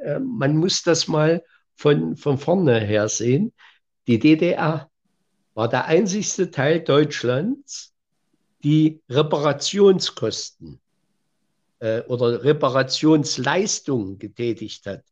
äh, 0.04 0.18
man 0.18 0.56
muss 0.56 0.82
das 0.82 1.08
mal 1.08 1.42
von, 1.74 2.16
von 2.16 2.38
vorne 2.38 2.80
her 2.80 3.08
sehen. 3.08 3.52
Die 4.06 4.18
DDR 4.18 4.90
war 5.54 5.68
der 5.68 5.86
einzigste 5.86 6.50
Teil 6.50 6.80
Deutschlands, 6.80 7.92
die 8.64 9.00
Reparationskosten 9.08 10.80
äh, 11.78 12.00
oder 12.02 12.42
Reparationsleistungen 12.42 14.18
getätigt 14.18 14.86
hat. 14.86 15.04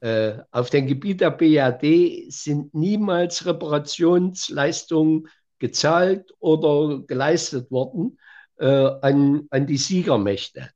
Äh, 0.00 0.38
auf 0.52 0.70
dem 0.70 0.86
Gebiet 0.86 1.20
der 1.20 1.30
BRD 1.30 2.30
sind 2.30 2.72
niemals 2.72 3.44
Reparationsleistungen 3.46 5.28
gezahlt 5.58 6.32
oder 6.38 7.02
geleistet 7.06 7.70
worden 7.70 8.18
äh, 8.58 8.66
an, 8.66 9.48
an 9.50 9.66
die 9.66 9.76
Siegermächte. 9.76 10.70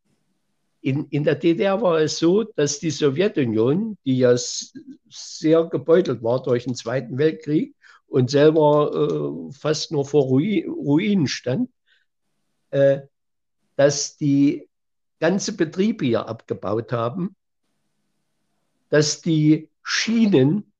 In, 0.80 1.06
in 1.10 1.22
der 1.22 1.36
DDR 1.36 1.80
war 1.80 2.00
es 2.00 2.18
so, 2.18 2.42
dass 2.42 2.80
die 2.80 2.90
Sowjetunion, 2.90 3.96
die 4.04 4.18
ja 4.18 4.34
sehr 4.36 5.64
gebeutelt 5.66 6.24
war 6.24 6.42
durch 6.42 6.64
den 6.64 6.74
Zweiten 6.74 7.18
Weltkrieg 7.18 7.76
und 8.08 8.30
selber 8.30 8.90
äh, 8.92 9.52
fast 9.52 9.92
nur 9.92 10.04
vor 10.04 10.24
Ruin, 10.24 10.68
Ruinen 10.68 11.28
stand, 11.28 11.70
äh, 12.70 13.02
dass 13.76 14.16
die 14.16 14.68
ganze 15.20 15.56
Betriebe 15.56 16.04
hier 16.04 16.28
abgebaut 16.28 16.90
haben, 16.90 17.36
dass 18.92 19.22
die 19.22 19.70
Schienen, 19.82 20.72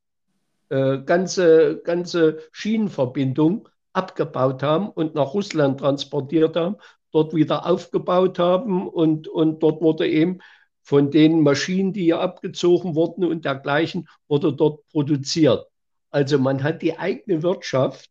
äh, 0.69 0.99
ganze, 0.99 1.81
ganze 1.83 2.41
Schienenverbindung 2.53 3.69
abgebaut 3.95 4.63
haben 4.63 4.89
und 4.89 5.15
nach 5.15 5.33
Russland 5.33 5.81
transportiert 5.81 6.57
haben 6.57 6.77
dort 7.13 7.35
wieder 7.35 7.67
aufgebaut 7.67 8.39
haben 8.39 8.89
und, 8.89 9.29
und 9.29 9.63
dort 9.63 9.81
wurde 9.81 10.09
eben 10.09 10.41
von 10.83 11.11
den 11.11 11.43
Maschinen, 11.43 11.93
die 11.93 12.05
hier 12.05 12.21
abgezogen 12.21 12.97
wurden 12.97 13.25
und 13.25 13.45
dergleichen, 13.45 14.09
wurde 14.29 14.53
dort 14.53 14.87
produziert. 14.89 15.67
Also 16.11 16.39
man 16.39 16.63
hat 16.63 16.83
die 16.83 16.99
eigene 16.99 17.43
Wirtschaft 17.43 18.11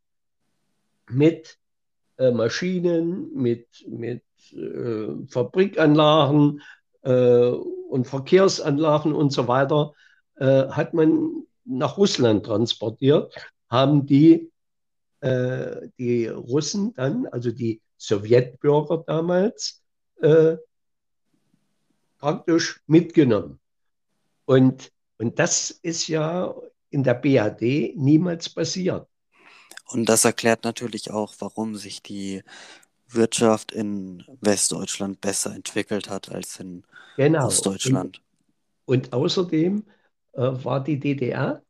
mit 1.10 1.58
äh, 2.18 2.32
Maschinen, 2.32 3.34
mit, 3.34 3.68
mit 3.88 4.24
äh, 4.54 5.28
Fabrikanlagen 5.28 6.62
äh, 7.02 7.52
und 7.92 8.06
Verkehrsanlagen 8.08 9.14
und 9.14 9.32
so 9.32 9.48
weiter, 9.48 9.94
äh, 10.36 10.68
hat 10.70 10.94
man 10.94 11.46
nach 11.66 11.98
Russland 11.98 12.46
transportiert, 12.46 13.34
haben 13.70 14.06
die, 14.06 14.52
äh, 15.20 15.90
die 16.00 16.28
Russen 16.28 16.94
dann, 16.96 17.28
also 17.28 17.52
die 17.52 17.82
Sowjetbürger 17.98 19.04
damals, 19.06 19.84
äh, 20.22 20.58
praktisch 22.18 22.82
mitgenommen. 22.88 23.60
Und, 24.46 24.92
und 25.18 25.38
das 25.38 25.72
ist 25.72 26.08
ja 26.08 26.56
in 26.90 27.04
der 27.04 27.16
BAD 27.16 27.94
niemals 27.96 28.50
passiert. 28.50 29.08
Und 29.88 30.08
das 30.08 30.26
erklärt 30.26 30.64
natürlich 30.64 31.12
auch, 31.12 31.34
warum 31.40 31.76
sich 31.76 32.02
die 32.02 32.44
Wirtschaft 33.14 33.72
in 33.72 34.24
Westdeutschland 34.42 35.22
besser 35.22 35.54
entwickelt 35.54 36.10
hat 36.10 36.32
als 36.32 36.60
in 36.60 36.84
genau. 37.18 37.48
Ostdeutschland. 37.48 38.22
Und, 38.86 39.08
und 39.08 39.14
außerdem 39.14 39.84
äh, 40.34 40.42
war 40.42 40.84
die 40.84 41.00
DDR 41.00 41.62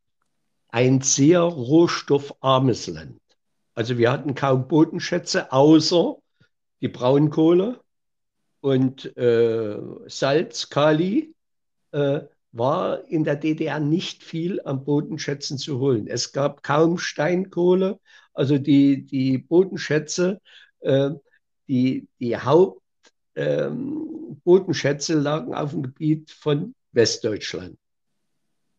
ein 0.69 1.01
sehr 1.01 1.41
rohstoffarmes 1.41 2.87
Land. 2.87 3.19
Also 3.73 3.97
wir 3.97 4.11
hatten 4.11 4.35
kaum 4.35 4.67
Bodenschätze, 4.67 5.51
außer 5.51 6.17
die 6.81 6.87
Braunkohle 6.87 7.79
und 8.61 9.15
äh, 9.17 9.77
Salz, 10.07 10.69
Kali, 10.69 11.33
äh, 11.91 12.21
war 12.51 13.07
in 13.07 13.23
der 13.23 13.35
DDR 13.37 13.79
nicht 13.79 14.23
viel 14.23 14.61
am 14.65 14.83
Bodenschätzen 14.83 15.57
zu 15.57 15.79
holen. 15.79 16.07
Es 16.07 16.33
gab 16.33 16.63
kaum 16.63 16.97
Steinkohle, 16.97 17.99
also 18.33 18.57
die, 18.57 19.05
die 19.05 19.37
Bodenschätze, 19.37 20.41
äh, 20.81 21.11
die, 21.71 22.07
die 22.19 22.37
Hauptbodenschätze 22.37 25.13
ähm, 25.13 25.23
lagen 25.23 25.55
auf 25.55 25.71
dem 25.71 25.81
Gebiet 25.83 26.31
von 26.31 26.75
Westdeutschland. 26.91 27.77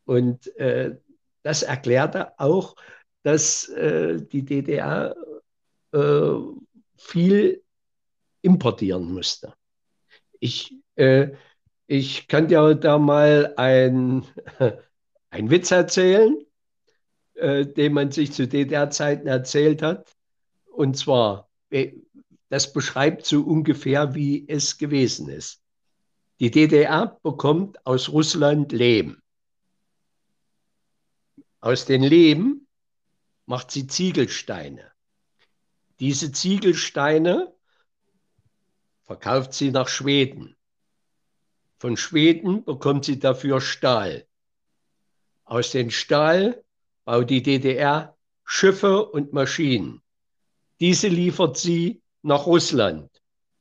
Und 0.05 0.55
äh, 0.59 0.99
das 1.43 1.63
erklärte 1.63 2.39
auch, 2.39 2.77
dass 3.23 3.67
äh, 3.71 4.21
die 4.21 4.45
DDR 4.45 5.17
äh, 5.93 6.35
viel 6.97 7.63
importieren 8.43 9.11
musste. 9.11 9.55
Ich, 10.39 10.75
äh, 10.97 11.31
ich 11.87 12.29
kann 12.29 12.49
dir 12.49 12.75
da 12.75 12.99
mal 12.99 13.55
ein, 13.57 14.27
ein 15.31 15.51
Witz 15.51 15.71
erzählen, 15.71 16.45
äh, 17.37 17.65
den 17.65 17.95
man 17.95 18.11
sich 18.11 18.33
zu 18.33 18.47
DDR-Zeiten 18.47 19.29
erzählt 19.29 19.81
hat. 19.81 20.15
Und 20.67 20.99
zwar, 20.99 21.49
das 22.53 22.71
beschreibt 22.71 23.25
so 23.25 23.41
ungefähr, 23.41 24.15
wie 24.15 24.47
es 24.47 24.77
gewesen 24.77 25.31
ist. 25.31 25.63
Die 26.39 26.51
DDR 26.51 27.19
bekommt 27.23 27.87
aus 27.87 28.11
Russland 28.11 28.73
Lehm. 28.73 29.23
Aus 31.61 31.87
den 31.87 32.03
Lehm 32.03 32.67
macht 33.47 33.71
sie 33.71 33.87
Ziegelsteine. 33.87 34.93
Diese 35.99 36.31
Ziegelsteine 36.31 37.55
verkauft 39.05 39.55
sie 39.55 39.71
nach 39.71 39.89
Schweden. 39.89 40.55
Von 41.79 41.97
Schweden 41.97 42.65
bekommt 42.65 43.07
sie 43.07 43.19
dafür 43.19 43.63
Stahl. 43.63 44.27
Aus 45.45 45.71
dem 45.71 45.91
Stahl 45.91 46.63
baut 47.07 47.31
die 47.31 47.43
DDR 47.43 48.15
Schiffe 48.45 49.07
und 49.07 49.33
Maschinen. 49.33 50.03
Diese 50.81 51.09
liefert 51.09 51.57
sie 51.57 52.02
nach 52.23 52.47
Russland. 52.47 53.11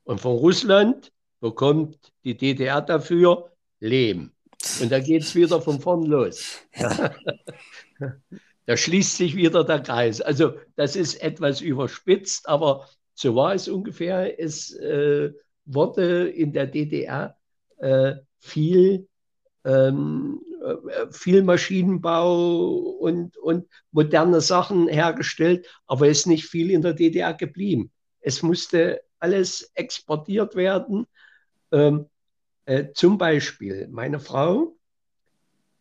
Und 0.03 0.21
von 0.21 0.37
Russland 0.37 1.11
bekommt 1.39 1.97
die 2.23 2.37
DDR 2.37 2.81
dafür 2.81 3.51
Lehm. 3.79 4.31
Und 4.79 4.91
da 4.91 4.99
geht 4.99 5.23
es 5.23 5.33
wieder 5.33 5.59
von 5.61 5.79
vorn 5.79 6.03
los. 6.03 6.59
Ja. 6.75 7.15
da 8.65 8.77
schließt 8.77 9.17
sich 9.17 9.35
wieder 9.35 9.63
der 9.63 9.79
Kreis. 9.79 10.21
Also 10.21 10.53
das 10.75 10.95
ist 10.95 11.21
etwas 11.21 11.61
überspitzt, 11.61 12.47
aber 12.47 12.87
so 13.15 13.35
war 13.35 13.55
es 13.55 13.67
ungefähr. 13.67 14.39
Es 14.39 14.71
äh, 14.75 15.31
wurde 15.65 16.29
in 16.29 16.53
der 16.53 16.67
DDR 16.67 17.35
äh, 17.77 18.15
viel, 18.39 19.07
ähm, 19.65 20.41
äh, 20.63 21.11
viel 21.11 21.41
Maschinenbau 21.41 22.75
und, 22.99 23.37
und 23.37 23.67
moderne 23.91 24.41
Sachen 24.41 24.87
hergestellt, 24.87 25.67
aber 25.87 26.07
es 26.07 26.19
ist 26.19 26.27
nicht 26.27 26.45
viel 26.45 26.69
in 26.69 26.83
der 26.83 26.93
DDR 26.93 27.33
geblieben. 27.33 27.91
Es 28.21 28.41
musste 28.41 29.03
alles 29.19 29.71
exportiert 29.75 30.55
werden. 30.55 31.07
Ähm, 31.71 32.09
äh, 32.65 32.91
zum 32.93 33.17
Beispiel 33.17 33.87
meine 33.89 34.19
Frau, 34.19 34.75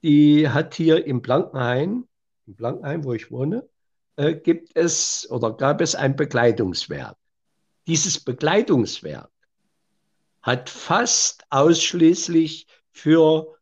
die 0.03 0.49
hat 0.49 0.75
hier 0.75 1.07
im 1.07 1.23
Blankenhain, 1.23 2.09
im 2.47 2.55
Blankenhain, 2.55 3.05
wo 3.05 3.13
ich 3.13 3.31
wohne, 3.31 3.69
äh, 4.17 4.35
gibt 4.35 4.77
es 4.77 5.31
oder 5.31 5.57
gab 5.57 5.81
es 5.81 5.95
ein 5.95 6.17
Bekleidungswerk. 6.17 7.17
Dieses 7.87 8.21
Bekleidungswerk 8.21 9.31
hat 10.43 10.71
fast 10.71 11.45
ausschließlich 11.51 12.67
für 12.91 13.59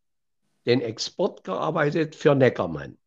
den 0.67 0.81
Export 0.81 1.45
gearbeitet, 1.45 2.15
für 2.15 2.35
Neckermann. 2.35 2.99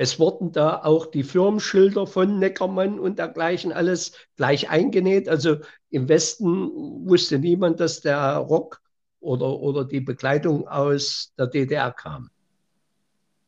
Es 0.00 0.20
wurden 0.20 0.52
da 0.52 0.84
auch 0.84 1.06
die 1.06 1.24
Firmenschilder 1.24 2.06
von 2.06 2.38
Neckermann 2.38 3.00
und 3.00 3.18
dergleichen 3.18 3.72
alles 3.72 4.12
gleich 4.36 4.70
eingenäht. 4.70 5.28
Also 5.28 5.56
im 5.90 6.08
Westen 6.08 6.70
wusste 7.08 7.40
niemand, 7.40 7.80
dass 7.80 8.00
der 8.00 8.36
Rock 8.36 8.80
oder, 9.18 9.58
oder 9.58 9.84
die 9.84 10.00
Bekleidung 10.00 10.68
aus 10.68 11.32
der 11.36 11.48
DDR 11.48 11.90
kam. 11.90 12.30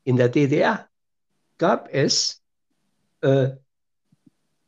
In 0.02 0.16
der 0.16 0.28
DDR 0.28 0.88
gab 1.56 1.88
es 1.92 2.42
äh, 3.20 3.50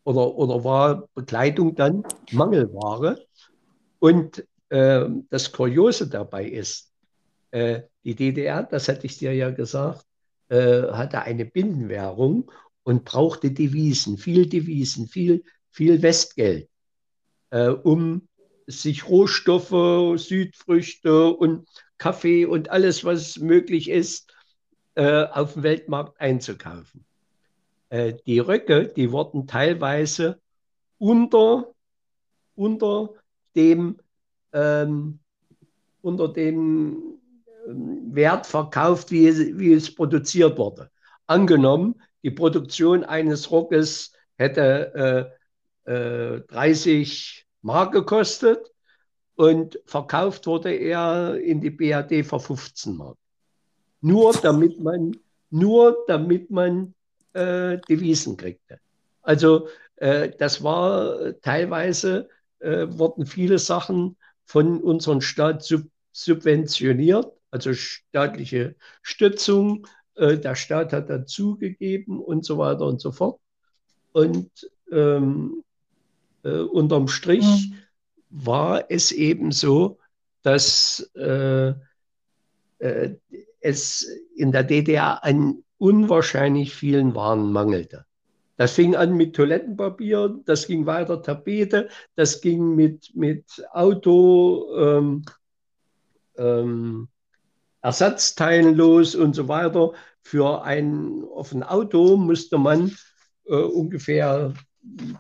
oder, 0.05 0.37
oder 0.37 0.63
war 0.63 1.09
Bekleidung 1.17 1.75
dann 1.75 2.05
Mangelware. 2.31 3.27
Und 3.99 4.47
äh, 4.69 5.09
das 5.31 5.51
Kuriose 5.51 6.09
dabei 6.09 6.47
ist, 6.47 6.93
äh, 7.51 7.83
die 8.05 8.15
DDR, 8.15 8.63
das 8.63 8.87
hatte 8.87 9.07
ich 9.07 9.19
dir 9.19 9.35
ja 9.35 9.51
gesagt, 9.51 10.07
hatte 10.57 11.23
eine 11.23 11.45
Binnenwährung 11.47 12.51
und 12.85 13.05
brauchte 13.05 13.51
Devisen, 13.53 14.19
viel 14.19 14.47
Devisen, 14.49 15.09
viel, 15.09 15.45
viel 15.71 16.03
Westgeld. 16.03 16.69
äh, 17.51 17.69
um 17.69 18.29
sich 18.67 19.09
Rohstoffe, 19.09 20.19
Südfrüchte 20.21 21.29
und 21.29 21.69
Kaffee 21.99 22.47
und 22.47 22.71
alles, 22.71 23.05
was 23.05 23.39
möglich 23.39 23.91
ist, 23.91 24.33
äh, 24.95 25.25
auf 25.27 25.55
dem 25.55 25.63
Weltmarkt 25.63 26.21
einzukaufen. 26.21 27.05
Äh, 27.91 28.15
die 28.27 28.39
Röcke, 28.39 28.89
die 28.89 29.13
wurden 29.13 29.47
teilweise 29.47 30.41
unter, 30.99 31.75
unter 32.55 33.15
dem, 33.55 33.99
ähm, 34.53 35.21
unter 36.01 36.29
dem 36.29 37.22
Wert 37.67 38.47
verkauft, 38.47 39.11
wie 39.11 39.27
es, 39.27 39.39
wie 39.59 39.73
es 39.73 39.95
produziert 39.95 40.59
wurde. 40.59 40.91
Angenommen, 41.27 42.01
die 42.23 42.31
Produktion 42.31 43.05
eines 43.05 43.51
Rockes 43.51 44.13
hätte 44.37 45.33
äh, 45.87 45.93
äh, 45.93 46.41
30 46.49 47.47
Mark 47.63 47.93
gekostet 47.93 48.73
und 49.35 49.79
verkauft 49.87 50.47
wurde 50.47 50.73
er 50.73 51.37
in 51.37 51.61
die 51.61 51.71
BAD 51.71 52.25
für 52.25 52.41
15 52.41 52.97
Mark. 52.97 53.17
Nur 54.01 54.33
damit 54.33 54.81
man, 54.81 55.17
nur 55.51 56.05
damit 56.07 56.51
man 56.51 56.95
äh, 57.33 57.79
Devisen 57.89 58.37
kriegte. 58.37 58.79
Also 59.23 59.69
äh, 59.97 60.31
das 60.39 60.63
war 60.63 61.41
teilweise, 61.41 62.29
äh, 62.59 62.87
wurden 62.89 63.27
viele 63.27 63.59
Sachen 63.59 64.17
von 64.45 64.83
unserem 64.83 65.21
Staat 65.21 65.63
sub 65.63 65.83
subventioniert, 66.15 67.33
also 67.53 67.73
staatliche 67.75 68.75
Stützung. 69.03 69.87
Äh, 70.17 70.39
der 70.39 70.57
Staat 70.57 70.93
hat 70.93 71.09
dazugegeben 71.09 72.21
und 72.21 72.45
so 72.45 72.59
weiter 72.59 72.87
und 72.87 73.01
so 73.01 73.13
fort. 73.13 73.39
Und 74.13 74.51
ähm, 74.91 75.63
äh, 76.43 76.51
unterm 76.51 77.07
Strich 77.07 77.45
mhm. 77.71 77.75
war 78.31 78.91
es 78.91 79.13
eben 79.13 79.53
so, 79.53 79.99
dass 80.43 81.11
äh, 81.15 81.73
äh, 82.79 83.15
es 83.61 84.09
in 84.35 84.51
der 84.51 84.65
DDR 84.65 85.23
an 85.25 85.63
unwahrscheinlich 85.79 86.75
vielen 86.75 87.15
Waren 87.15 87.53
mangelte. 87.53 88.05
Das 88.57 88.73
fing 88.73 88.95
an 88.95 89.17
mit 89.17 89.35
Toilettenpapier, 89.35 90.41
das 90.45 90.67
ging 90.67 90.87
weiter 90.87 91.23
Tapete, 91.23 91.89
das 92.17 92.41
ging 92.41 92.75
mit, 92.75 93.15
mit 93.15 93.45
Auto, 93.73 94.69
ähm, 94.77 95.25
ähm, 96.37 97.09
Ersatzteilen 97.83 98.75
los 98.77 99.15
und 99.15 99.35
so 99.35 99.49
weiter. 99.49 99.93
Für 100.23 100.63
ein, 100.63 101.25
auf 101.35 101.53
ein 101.53 101.65
Auto 101.65 102.17
musste 102.17 102.57
man 102.57 102.97
äh, 103.47 103.55
ungefähr 103.55 104.55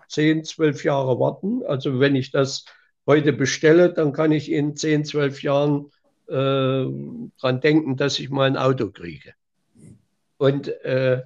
10, 0.08 0.44
12 0.44 0.84
Jahre 0.84 1.18
warten. 1.18 1.62
Also 1.64 2.00
wenn 2.00 2.14
ich 2.16 2.30
das 2.30 2.64
heute 3.06 3.32
bestelle, 3.32 3.92
dann 3.92 4.12
kann 4.12 4.32
ich 4.32 4.50
in 4.50 4.76
10, 4.76 5.04
12 5.04 5.42
Jahren 5.42 5.90
äh, 6.28 6.86
dran 7.40 7.60
denken, 7.60 7.96
dass 7.96 8.18
ich 8.18 8.30
mal 8.30 8.46
ein 8.46 8.56
Auto 8.56 8.90
kriege. 8.90 9.34
Und 10.38 10.68
äh, 10.84 11.22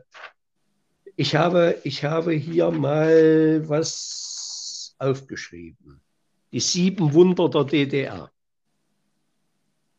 ich, 1.16 1.36
habe, 1.36 1.78
ich 1.84 2.04
habe 2.04 2.32
hier 2.32 2.70
mal 2.70 3.68
was 3.68 4.94
aufgeschrieben. 4.98 6.00
Die 6.52 6.60
sieben 6.60 7.12
Wunder 7.12 7.48
der 7.48 7.64
DDR. 7.64 8.30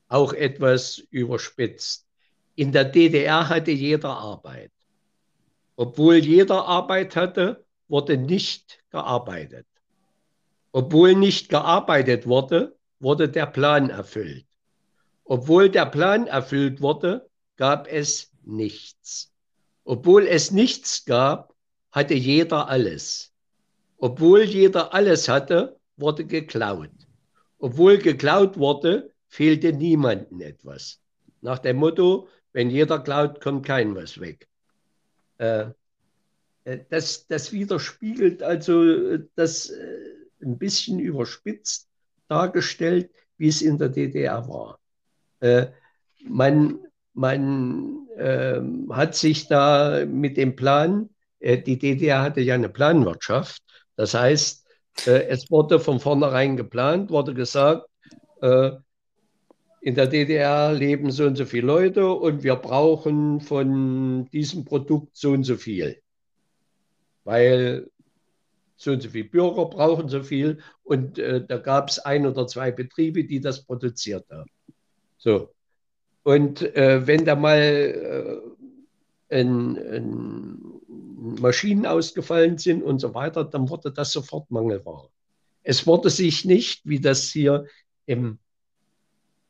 Auch 0.07 0.33
etwas 0.33 0.99
überspitzt. 1.09 2.07
In 2.55 2.71
der 2.71 2.85
DDR 2.85 3.49
hatte 3.49 3.71
jeder 3.71 4.09
Arbeit. 4.09 4.71
Obwohl 5.75 6.15
jeder 6.15 6.65
Arbeit 6.65 7.15
hatte, 7.15 7.65
wurde 7.87 8.17
nicht 8.17 8.79
gearbeitet. 8.89 9.67
Obwohl 10.71 11.15
nicht 11.15 11.49
gearbeitet 11.49 12.25
wurde, 12.25 12.75
wurde 12.99 13.29
der 13.29 13.45
Plan 13.45 13.89
erfüllt. 13.89 14.45
Obwohl 15.23 15.69
der 15.69 15.85
Plan 15.85 16.27
erfüllt 16.27 16.81
wurde, 16.81 17.29
gab 17.57 17.87
es 17.87 18.31
nichts. 18.43 19.31
Obwohl 19.83 20.25
es 20.25 20.51
nichts 20.51 21.05
gab, 21.05 21.53
hatte 21.91 22.13
jeder 22.13 22.69
alles. 22.69 23.33
Obwohl 23.97 24.43
jeder 24.43 24.93
alles 24.93 25.27
hatte, 25.27 25.79
wurde 25.95 26.25
geklaut. 26.25 26.91
Obwohl 27.59 27.97
geklaut 27.97 28.57
wurde, 28.57 29.13
fehlte 29.27 29.73
niemandem 29.73 30.41
etwas. 30.41 31.01
Nach 31.41 31.59
dem 31.59 31.77
Motto, 31.77 32.27
wenn 32.53 32.69
jeder 32.69 32.99
klaut, 32.99 33.41
kommt 33.41 33.65
kein 33.65 33.95
was 33.95 34.19
weg. 34.19 34.47
Äh, 35.37 35.67
äh, 36.67 36.79
das, 36.89 37.27
das 37.27 37.51
widerspiegelt 37.51 38.43
also 38.43 38.83
äh, 38.83 39.19
das 39.35 39.71
ein 40.41 40.57
bisschen 40.57 40.99
überspitzt 40.99 41.87
dargestellt, 42.27 43.09
wie 43.37 43.47
es 43.47 43.61
in 43.61 43.77
der 43.77 43.89
DDR 43.89 44.47
war. 44.47 44.79
Man, 46.23 46.79
man 47.13 48.07
äh, 48.17 48.59
hat 48.91 49.15
sich 49.15 49.47
da 49.47 50.05
mit 50.05 50.37
dem 50.37 50.55
Plan, 50.55 51.09
die 51.39 51.79
DDR 51.79 52.21
hatte 52.21 52.41
ja 52.41 52.55
eine 52.55 52.69
Planwirtschaft, 52.69 53.63
das 53.95 54.13
heißt, 54.13 54.65
es 55.05 55.51
wurde 55.51 55.79
von 55.79 55.99
vornherein 55.99 56.57
geplant, 56.57 57.11
wurde 57.11 57.33
gesagt, 57.35 57.87
in 59.87 59.95
der 59.95 60.07
DDR 60.07 60.73
leben 60.73 61.11
so 61.11 61.25
und 61.25 61.37
so 61.37 61.45
viele 61.45 61.67
Leute 61.67 62.09
und 62.09 62.43
wir 62.43 62.55
brauchen 62.55 63.39
von 63.39 64.29
diesem 64.31 64.65
Produkt 64.65 65.15
so 65.15 65.31
und 65.31 65.43
so 65.43 65.55
viel 65.55 66.01
weil 67.27 67.91
so 68.77 68.91
und 68.91 69.01
so 69.01 69.09
viele 69.09 69.25
Bürger 69.25 69.65
brauchen 69.65 70.07
so 70.07 70.23
viel 70.23 70.59
und 70.83 71.19
äh, 71.19 71.45
da 71.45 71.57
gab 71.57 71.89
es 71.89 71.99
ein 71.99 72.25
oder 72.25 72.47
zwei 72.47 72.71
Betriebe, 72.71 73.25
die 73.25 73.41
das 73.41 73.65
produziert 73.65 74.25
haben. 74.29 74.49
So. 75.17 75.53
Und 76.23 76.61
äh, 76.75 77.05
wenn 77.05 77.25
da 77.25 77.35
mal 77.35 77.59
äh, 77.59 79.35
ein, 79.35 79.77
ein 79.77 80.57
Maschinen 81.41 81.85
ausgefallen 81.85 82.57
sind 82.57 82.81
und 82.81 82.99
so 82.99 83.13
weiter, 83.13 83.43
dann 83.43 83.69
wurde 83.69 83.91
das 83.91 84.13
sofort 84.13 84.49
Mangelware. 84.49 85.09
Es 85.63 85.85
wurde 85.85 86.09
sich 86.09 86.45
nicht, 86.45 86.81
wie 86.85 87.01
das 87.01 87.23
hier 87.29 87.65
im 88.05 88.39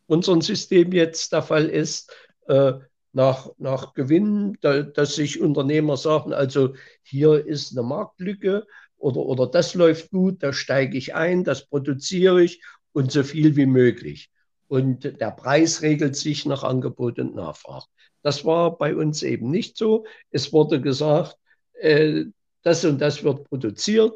unserem 0.08 0.42
System 0.42 0.92
jetzt 0.92 1.32
der 1.34 1.44
Fall 1.44 1.66
ist, 1.66 2.12
äh, 2.48 2.74
nach, 3.14 3.50
nach 3.58 3.94
Gewinn, 3.94 4.58
da, 4.62 4.84
dass 4.84 5.16
sich 5.16 5.42
Unternehmer 5.42 5.98
sagen, 5.98 6.34
also 6.34 6.74
hier 7.04 7.46
ist 7.46 7.72
eine 7.72 7.88
Marktlücke 7.88 8.66
oder, 8.98 9.18
oder 9.22 9.48
das 9.48 9.74
läuft 9.74 10.12
gut, 10.12 10.44
da 10.44 10.54
steige 10.54 10.98
ich 10.98 11.16
ein, 11.16 11.44
das 11.44 11.66
produziere 11.66 12.44
ich 12.44 12.62
und 12.94 13.12
so 13.12 13.24
viel 13.24 13.56
wie 13.56 13.66
möglich. 13.66 14.30
Und 14.68 15.04
der 15.20 15.32
Preis 15.32 15.82
regelt 15.82 16.16
sich 16.16 16.46
nach 16.46 16.64
Angebot 16.64 17.20
und 17.20 17.36
Nachfrage. 17.36 17.86
Das 18.22 18.44
war 18.44 18.78
bei 18.78 18.96
uns 18.96 19.24
eben 19.24 19.50
nicht 19.50 19.78
so. 19.78 20.06
Es 20.30 20.52
wurde 20.52 20.82
gesagt, 20.82 21.38
äh, 21.74 22.26
das 22.64 22.84
und 22.84 23.00
das 23.00 23.24
wird 23.24 23.46
produziert 23.46 24.14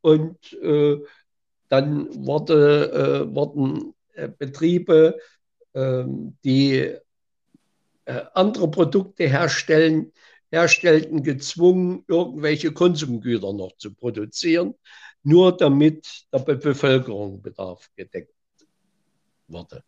und 0.00 0.52
äh, 0.62 0.98
dann 1.68 2.24
wurde, 2.24 3.26
äh, 3.28 3.34
wurden 3.34 3.94
Betriebe, 4.26 5.18
ähm, 5.74 6.36
die 6.44 6.96
äh, 8.04 8.24
andere 8.34 8.70
Produkte 8.70 9.28
herstellen, 9.28 10.12
herstellten, 10.50 11.22
gezwungen, 11.22 12.04
irgendwelche 12.08 12.72
Konsumgüter 12.72 13.52
noch 13.52 13.76
zu 13.76 13.94
produzieren, 13.94 14.74
nur 15.22 15.56
damit 15.56 16.26
der 16.32 16.38
Bevölkerung 16.38 17.42
Bedarf 17.42 17.90
gedeckt 17.94 18.34
wurde. 19.46 19.84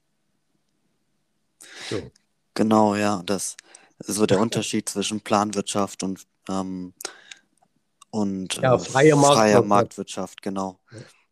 So. 1.89 2.11
Genau, 2.55 2.95
ja, 2.95 3.23
das 3.25 3.57
ist 3.99 4.17
so 4.17 4.27
der 4.27 4.41
Unterschied 4.41 4.89
zwischen 4.89 5.21
Planwirtschaft 5.21 6.03
und, 6.03 6.27
ähm, 6.49 6.93
und 8.11 8.57
ja, 8.57 8.77
freie, 8.79 9.15
Marktwirtschaft. 9.15 9.39
freie 9.39 9.63
Marktwirtschaft, 9.63 10.43
genau. 10.43 10.79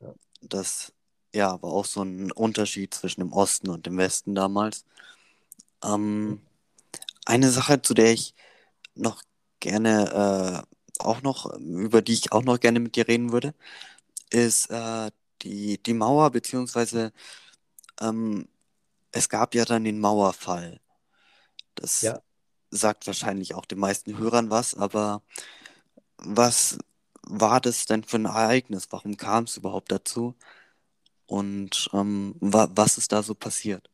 Ja. 0.01 0.15
Das 0.41 0.93
ja, 1.35 1.61
war 1.63 1.71
auch 1.71 1.85
so 1.85 2.03
ein 2.03 2.33
Unterschied 2.33 2.95
zwischen 2.95 3.21
dem 3.21 3.33
Osten 3.33 3.69
und 3.71 3.87
dem 3.87 3.97
Westen 3.99 4.35
damals. 4.35 4.85
Ähm, 5.85 6.41
eine 7.27 7.51
Sache, 7.51 7.83
zu 7.83 7.95
der 7.95 8.13
ich 8.13 8.35
noch 8.95 9.23
gerne 9.61 10.65
äh, 10.65 10.77
auch 10.99 11.23
noch, 11.23 11.53
über 11.57 12.03
die 12.03 12.15
ich 12.15 12.33
auch 12.33 12.43
noch 12.43 12.61
gerne 12.61 12.81
mit 12.81 12.97
dir 12.97 13.09
reden 13.09 13.33
würde, 13.33 13.55
ist 14.31 14.71
äh, 14.71 15.11
die, 15.43 15.83
die 15.83 15.95
Mauer, 15.95 16.31
beziehungsweise 16.31 17.13
ähm, 18.01 18.49
es 19.13 19.29
gab 19.29 19.55
ja 19.55 19.65
dann 19.65 19.85
den 19.85 20.01
Mauerfall. 20.01 20.81
Das 21.75 22.03
ja. 22.03 22.21
sagt 22.71 23.07
wahrscheinlich 23.07 23.55
auch 23.55 23.67
den 23.67 23.79
meisten 23.79 24.19
Hörern 24.19 24.51
was, 24.51 24.75
aber 24.75 25.23
was 26.19 26.79
war 27.23 27.61
das 27.61 27.87
denn 27.87 28.05
für 28.05 28.17
ein 28.17 28.25
Ereignis? 28.25 28.89
Warum 28.91 29.17
kam 29.17 29.45
es 29.45 29.57
überhaupt 29.57 29.93
dazu? 29.93 30.35
Und 31.29 31.91
ähm, 31.93 32.35
wa 32.41 32.69
was 32.75 32.97
ist 32.97 33.13
da 33.13 33.23
so 33.23 33.35
passiert? 33.35 33.91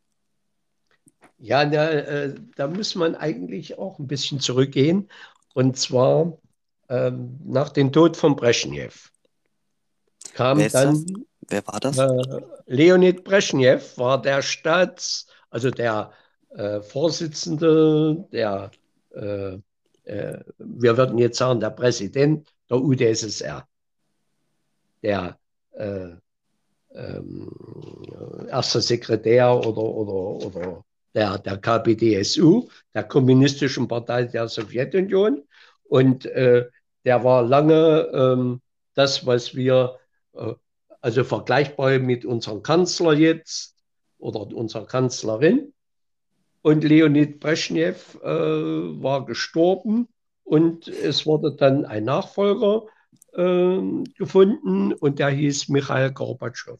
Ja, 1.39 1.65
da, 1.65 1.91
äh, 1.91 2.35
da 2.55 2.69
muss 2.69 2.95
man 2.95 3.17
eigentlich 3.17 3.77
auch 3.77 3.99
ein 3.99 4.07
bisschen 4.07 4.39
zurückgehen. 4.39 5.11
Und 5.53 5.77
zwar 5.77 6.39
ähm, 6.89 7.41
nach 7.45 7.71
dem 7.71 7.93
Tod 7.93 8.17
von 8.17 8.37
Brezhnev 8.37 9.11
kam 10.33 10.59
wer 10.59 10.69
dann. 10.69 11.05
Das? 11.07 11.25
Wer 11.49 11.67
war 11.67 11.81
das? 11.81 11.99
Äh, 11.99 12.41
Leonid 12.67 13.25
Brezhnev 13.25 13.99
war 13.99 14.23
der 14.23 14.41
Staats, 14.41 15.27
also 15.51 15.71
der 15.71 16.13
äh, 16.51 16.81
Vorsitzende, 16.83 18.27
der, 18.33 18.71
äh, 19.13 19.59
äh, 20.05 20.39
wir 20.59 20.97
würden 20.97 21.19
jetzt 21.19 21.39
sagen, 21.39 21.59
der 21.59 21.71
Präsident 21.71 22.55
der 22.71 22.81
UdSSR, 22.81 23.67
der 25.03 25.37
äh, 25.73 26.13
ähm, 26.95 27.51
erster 28.49 28.81
Sekretär 28.81 29.57
oder, 29.57 29.83
oder, 29.83 30.47
oder 30.47 30.85
der, 31.15 31.39
der 31.39 31.59
KPDSU, 31.59 32.69
der 32.95 33.05
Kommunistischen 33.05 33.89
Partei 33.89 34.25
der 34.25 34.49
Sowjetunion. 34.49 35.43
Und 35.85 36.27
äh, 36.27 36.67
der 37.05 37.25
war 37.25 37.43
lange 37.43 38.11
ähm, 38.13 38.61
das, 38.95 39.27
was 39.27 39.55
wir, 39.55 39.99
äh, 40.35 40.55
also 41.01 41.25
vergleichbar 41.25 41.99
mit 41.99 42.25
unserem 42.25 42.63
Kanzler 42.63 43.13
jetzt 43.15 43.77
oder 44.19 44.41
unserer 44.55 44.87
Kanzlerin. 44.87 45.73
Und 46.63 46.83
Leonid 46.83 47.41
Brezhnev 47.41 48.19
äh, 48.23 48.27
war 48.27 49.27
gestorben 49.27 50.09
und 50.45 50.89
es 50.89 51.27
wurde 51.27 51.55
dann 51.55 51.85
ein 51.85 52.05
Nachfolger 52.05 52.87
gefunden 53.35 54.93
und 54.93 55.19
der 55.19 55.29
hieß 55.29 55.69
Michail 55.69 56.13
Gorbatschow. 56.13 56.79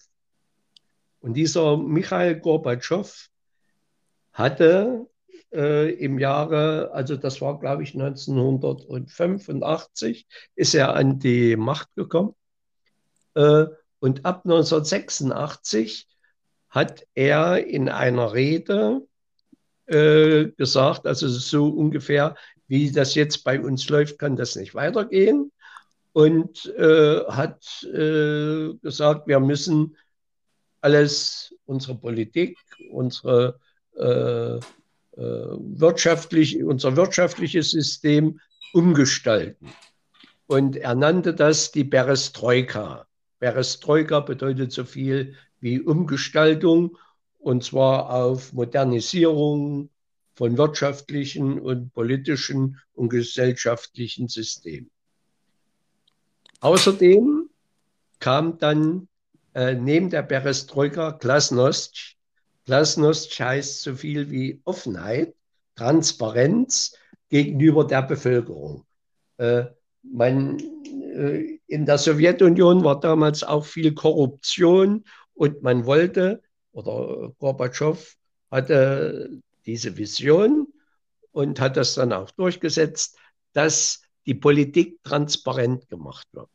Und 1.21 1.35
dieser 1.35 1.77
Michail 1.77 2.39
Gorbatschow 2.39 3.29
hatte 4.33 5.07
äh, 5.53 5.93
im 5.95 6.19
Jahre, 6.19 6.91
also 6.93 7.17
das 7.17 7.41
war 7.41 7.59
glaube 7.59 7.83
ich 7.83 7.95
1985, 7.95 10.27
ist 10.55 10.75
er 10.75 10.95
an 10.95 11.19
die 11.19 11.57
Macht 11.57 11.95
gekommen. 11.95 12.35
Äh, 13.35 13.67
und 14.01 14.27
ab 14.27 14.43
1986 14.45 16.09
hat 16.69 17.07
er 17.15 17.67
in 17.67 17.89
einer 17.89 18.35
Rede 18.35 19.07
äh, 19.87 20.47
gesagt, 20.57 21.07
also 21.07 21.29
so 21.29 21.69
ungefähr, 21.69 22.35
wie 22.67 22.91
das 22.91 23.15
jetzt 23.15 23.45
bei 23.45 23.61
uns 23.61 23.89
läuft, 23.89 24.19
kann 24.19 24.37
das 24.37 24.57
nicht 24.57 24.75
weitergehen. 24.75 25.53
Und 26.15 26.73
äh, 26.79 27.25
hat 27.27 27.83
äh, 27.93 28.73
gesagt, 28.81 29.27
wir 29.27 29.41
müssen 29.41 29.97
alles, 30.81 31.55
unsere 31.67 31.97
Politik, 31.97 32.57
unsere 32.93 33.59
äh, 33.97 34.57
äh, 34.57 34.61
wirtschaftlich, 35.17 36.63
unser 36.63 36.97
wirtschaftliches 36.97 37.73
System 37.73 38.41
umgestalten. 38.73 39.73
Und 40.47 40.77
er 40.77 40.95
nannte 40.95 41.35
das 41.35 41.73
die 41.73 41.85
Perestroika. 41.85 43.07
Perestroika 43.41 44.21
bedeutet 44.21 44.73
so 44.73 44.85
viel 44.85 45.35
wie 45.61 45.81
Umgestaltung 45.81 46.97
und 47.39 47.65
zwar 47.65 48.11
auf 48.11 48.53
Modernisierung 48.53 49.91
von 50.35 50.59
wirtschaftlichen 50.59 51.61
und 51.61 51.93
politischen 51.93 52.81
und 52.93 53.09
gesellschaftlichen 53.09 54.29
Systemen. 54.29 54.91
Außerdem 56.65 57.51
kam 58.21 58.57
dann 58.57 59.07
äh, 59.55 59.75
neben 59.75 60.09
der 60.09 60.23
Perestroika 60.23 61.11
Glasnost. 61.11 62.17
Glasnost 62.65 63.39
heißt 63.39 63.83
so 63.83 63.95
viel 63.97 64.31
wie 64.31 64.63
Offenheit, 64.65 65.35
Transparenz 65.77 66.97
gegenüber 67.29 67.87
der 67.87 68.01
Bevölkerung. 68.01 68.87
Äh, 69.37 69.65
man, 70.03 70.59
äh, 71.15 71.59
in 71.67 71.85
der 71.85 71.99
Sowjetunion 71.99 72.83
war 72.83 72.99
damals 72.99 73.45
auch 73.45 73.67
viel 73.67 73.93
Korruption 73.93 75.05
und 75.35 75.63
man 75.63 75.85
wollte 75.85 76.41
oder 76.73 77.35
Gorbatschow 77.41 78.17
hatte 78.51 79.39
diese 79.67 79.99
Vision 79.99 80.69
und 81.31 81.61
hat 81.61 81.77
das 81.77 81.97
dann 81.97 82.15
auch 82.15 82.31
durchgesetzt, 82.31 83.19
dass 83.53 84.01
die 84.25 84.35
Politik 84.35 85.03
transparent 85.05 85.89
gemacht 85.91 86.27
wird, 86.33 86.49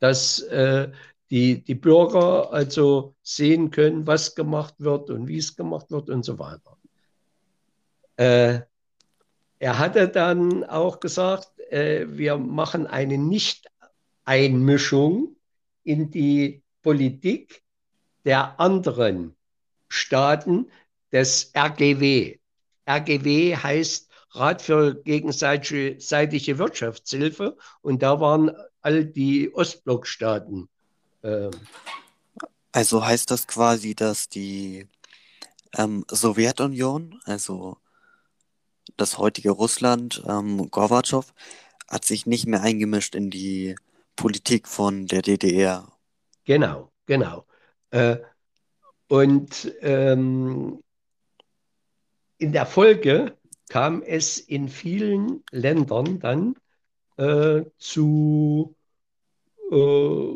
dass 0.00 0.40
äh, 0.40 0.90
die, 1.30 1.62
die 1.62 1.76
Bürger 1.76 2.52
also 2.52 3.14
sehen 3.22 3.70
können, 3.70 4.04
was 4.06 4.34
gemacht 4.34 4.74
wird 4.78 5.08
und 5.10 5.28
wie 5.28 5.38
es 5.38 5.54
gemacht 5.54 5.90
wird 5.90 6.10
und 6.10 6.24
so 6.24 6.38
weiter. 6.38 6.76
Äh, 8.16 8.60
er 9.58 9.78
hatte 9.78 10.08
dann 10.08 10.64
auch 10.64 11.00
gesagt, 11.00 11.50
äh, 11.70 12.06
wir 12.08 12.36
machen 12.36 12.86
eine 12.86 13.16
Nicht-Einmischung 13.16 15.36
in 15.84 16.10
die 16.10 16.62
Politik 16.82 17.62
der 18.24 18.58
anderen 18.58 19.36
Staaten 19.88 20.70
des 21.12 21.52
RGW. 21.54 22.38
RGW 22.88 23.56
heißt 23.56 24.09
Rat 24.32 24.62
für 24.62 24.94
gegenseitige 25.02 26.58
Wirtschaftshilfe 26.58 27.56
und 27.82 28.02
da 28.02 28.20
waren 28.20 28.52
all 28.82 29.04
die 29.04 29.52
Ostblockstaaten. 29.52 30.68
Äh, 31.22 31.50
also 32.72 33.04
heißt 33.04 33.30
das 33.30 33.46
quasi, 33.46 33.94
dass 33.94 34.28
die 34.28 34.88
ähm, 35.76 36.04
Sowjetunion, 36.08 37.20
also 37.24 37.76
das 38.96 39.18
heutige 39.18 39.50
Russland, 39.50 40.22
ähm, 40.26 40.70
Gorbatschow, 40.70 41.32
hat 41.88 42.04
sich 42.04 42.26
nicht 42.26 42.46
mehr 42.46 42.62
eingemischt 42.62 43.14
in 43.14 43.30
die 43.30 43.74
Politik 44.14 44.68
von 44.68 45.06
der 45.06 45.22
DDR. 45.22 45.90
Genau, 46.44 46.92
genau. 47.06 47.46
Äh, 47.90 48.18
und 49.08 49.72
ähm, 49.80 50.82
in 52.38 52.52
der 52.52 52.66
Folge 52.66 53.36
kam 53.70 54.02
es 54.02 54.38
in 54.38 54.68
vielen 54.68 55.44
Ländern 55.52 56.18
dann 56.18 56.56
äh, 57.16 57.62
zu, 57.78 58.76
äh, 59.70 60.26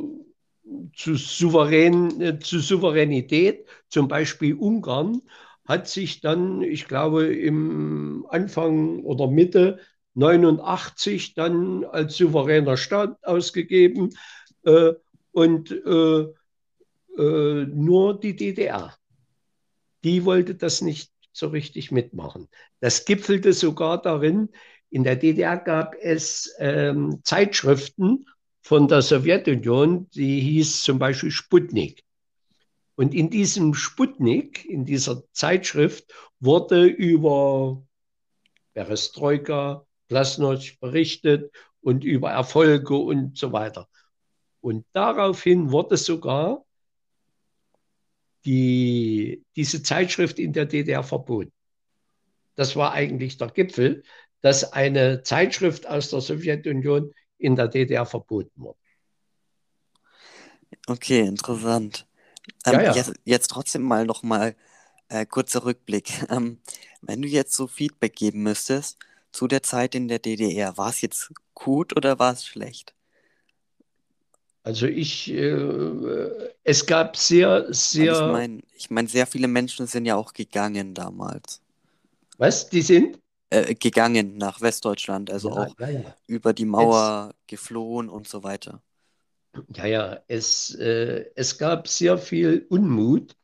zu, 0.95 1.17
Souverän, 1.17 2.21
äh, 2.21 2.39
zu 2.39 2.61
Souveränität. 2.61 3.67
Zum 3.89 4.07
Beispiel 4.07 4.55
Ungarn 4.55 5.21
hat 5.67 5.89
sich 5.89 6.21
dann, 6.21 6.63
ich 6.63 6.87
glaube, 6.87 7.27
im 7.27 8.25
Anfang 8.31 9.03
oder 9.03 9.27
Mitte 9.27 9.81
89 10.15 11.35
dann 11.35 11.85
als 11.85 12.17
souveräner 12.17 12.77
Staat 12.77 13.19
ausgegeben 13.25 14.11
äh, 14.63 14.93
und 15.33 15.73
äh, 15.73 16.27
äh, 17.19 17.67
nur 17.67 18.21
die 18.21 18.37
DDR. 18.37 18.95
Die 20.05 20.25
wollte 20.25 20.55
das 20.55 20.83
nicht 20.83 21.14
so 21.35 21.49
richtig 21.49 21.91
mitmachen. 21.91 22.49
Das 22.81 23.05
gipfelte 23.05 23.53
sogar 23.53 24.01
darin, 24.01 24.49
in 24.91 25.03
der 25.05 25.17
DDR 25.17 25.59
gab 25.59 25.97
es 26.01 26.55
ähm, 26.59 27.21
Zeitschriften 27.25 28.27
von 28.63 28.89
der 28.89 29.03
Sowjetunion, 29.03 30.09
die 30.11 30.41
hieß 30.41 30.85
zum 30.85 30.99
Beispiel 30.99 31.31
Sputnik. 31.31 32.05
Und 32.95 33.13
in 33.13 33.29
diesem 33.29 33.75
Sputnik, 33.75 34.65
in 34.65 34.85
dieser 34.85 35.25
Zeitschrift, 35.33 36.15
wurde 36.39 36.85
über 36.85 37.83
Perestroika, 38.73 39.85
Glasnost 40.09 40.79
berichtet 40.81 41.53
und 41.81 42.05
über 42.05 42.31
Erfolge 42.31 42.95
und 42.95 43.37
so 43.37 43.53
weiter. 43.53 43.89
Und 44.61 44.87
daraufhin 44.93 45.73
wurde 45.73 45.97
sogar 45.97 46.65
die, 48.45 49.45
diese 49.57 49.83
Zeitschrift 49.83 50.39
in 50.39 50.53
der 50.53 50.67
DDR 50.67 51.03
verboten. 51.03 51.53
Das 52.55 52.77
war 52.77 52.93
eigentlich 52.93 53.37
der 53.39 53.49
Gipfel, 53.49 54.05
dass 54.41 54.73
eine 54.73 55.23
Zeitschrift 55.23 55.87
aus 55.87 56.11
der 56.11 56.21
Sowjetunion 56.21 57.13
in 57.39 57.57
der 57.57 57.69
DDR 57.69 58.07
verboten 58.07 58.53
wurde. 58.55 58.79
Okay, 60.87 61.21
interessant. 61.21 62.07
Ähm, 62.67 62.75
ja, 62.75 62.83
ja. 62.83 62.95
Jetzt, 62.95 63.15
jetzt, 63.25 63.49
trotzdem 63.49 63.83
mal 63.83 64.05
noch 64.05 64.23
mal 64.23 64.55
äh, 65.09 65.27
kurzer 65.27 65.65
Rückblick. 65.65 66.11
Ähm, 66.31 66.61
wenn 67.01 67.23
du 67.23 67.29
jetzt 67.29 67.55
so 67.55 67.67
Feedback 67.67 68.17
geben 68.17 68.43
müsstest 68.43 68.99
zu 69.31 69.47
der 69.47 69.63
Zeit 69.63 69.95
in 69.95 70.09
der 70.09 70.19
DDR, 70.19 70.77
war 70.79 70.89
es 70.89 71.01
jetzt 71.01 71.33
gut 71.55 71.97
oder 71.97 72.19
war 72.19 72.33
es 72.33 72.47
schlecht? 72.47 72.95
Also 74.65 74.87
ich, 74.87 75.31
äh, 75.31 76.51
es 76.65 76.87
gab 76.87 77.19
sehr, 77.19 77.67
sehr. 77.69 78.13
ich 78.15 78.33
meine, 78.33 78.63
ich 78.75 78.91
mein, 78.91 79.07
sehr 79.07 79.27
viele 79.27 79.47
Menschen 79.47 79.87
sind 79.87 80.07
ja 80.07 80.17
auch 80.17 80.33
gegangen 80.33 80.95
damals. 80.95 81.61
Was? 82.39 82.71
Die 82.71 82.81
sind? 82.81 83.19
Äh, 83.51 83.75
gegangen 83.75 84.39
nach 84.39 84.63
Westdeutschland, 84.63 85.31
also 85.31 85.51
ja, 85.51 85.55
auch 85.57 85.79
ja, 85.79 85.91
ja. 85.91 86.17
über 86.27 86.55
die 86.55 86.65
Mauer 86.65 87.29
es, 87.31 87.47
geflohen 87.47 88.09
und 88.09 88.27
so 88.27 88.43
weiter. 88.43 88.81
Ja, 89.77 89.85
ja, 89.85 90.21
es, 90.29 90.75
äh, 90.77 91.27
es 91.35 91.59
gab 91.59 91.87
sehr 91.87 92.17
viel 92.17 92.65
Unmut 92.71 93.37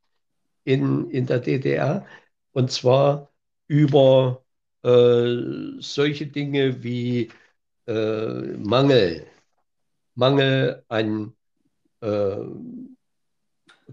in, 0.64 1.10
in 1.10 1.26
der 1.26 1.40
DDR 1.40 2.06
und 2.52 2.72
zwar 2.72 3.30
über 3.68 4.42
äh, 4.82 5.36
solche 5.80 6.26
Dinge 6.26 6.82
wie 6.82 7.30
äh, 7.86 8.56
Mangel 8.56 9.26
Mangel 10.20 10.84
an, 10.88 11.32
äh, 12.02 12.36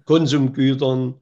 Konsumgütern. 0.06 1.22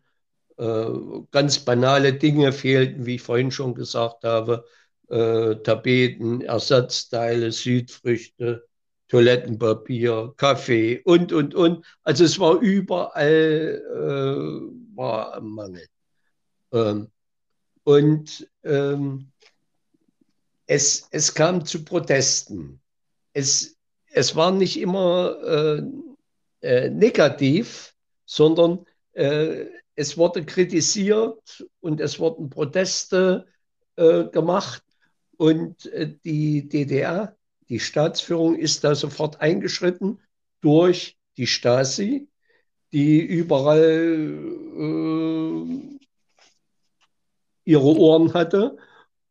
Äh, 0.58 0.86
ganz 1.32 1.60
banale 1.60 2.14
Dinge 2.14 2.52
fehlten, 2.52 3.06
wie 3.06 3.16
ich 3.16 3.22
vorhin 3.22 3.52
schon 3.52 3.76
gesagt 3.76 4.24
habe. 4.24 4.66
Äh, 5.10 5.56
Tapeten, 5.58 6.42
Ersatzteile, 6.42 7.52
Südfrüchte, 7.52 8.66
Toilettenpapier, 9.08 10.34
Kaffee 10.38 11.02
und, 11.04 11.32
und, 11.32 11.54
und. 11.54 11.86
Also 12.04 12.24
es 12.24 12.40
war 12.40 12.60
überall 12.60 13.82
äh, 13.94 14.96
war 14.96 15.40
Mangel. 15.42 15.86
Ähm, 16.72 17.12
und 17.84 18.50
ähm, 18.64 19.32
es, 20.66 21.08
es 21.12 21.34
kam 21.34 21.64
zu 21.66 21.86
Protesten. 21.86 22.82
Es, 23.34 23.75
es 24.16 24.34
war 24.36 24.52
nicht 24.52 24.80
immer 24.80 25.38
äh, 25.44 25.84
äh, 26.62 26.90
negativ, 26.90 27.94
sondern 28.26 28.86
äh, 29.12 29.66
es 29.96 30.18
wurde 30.18 30.46
kritisiert 30.46 31.68
und 31.82 32.00
es 32.00 32.18
wurden 32.18 32.50
Proteste 32.50 33.46
äh, 33.98 34.24
gemacht. 34.26 34.84
Und 35.38 35.92
die 36.24 36.70
DDR, 36.70 37.36
die 37.68 37.82
Staatsführung, 37.82 38.56
ist 38.56 38.86
da 38.86 38.96
sofort 38.96 39.42
eingeschritten 39.42 40.22
durch 40.62 41.18
die 41.36 41.46
Stasi, 41.46 42.30
die 42.94 43.20
überall 43.20 44.40
ihre 47.66 47.98
Ohren 47.98 48.34
hatte. 48.34 48.78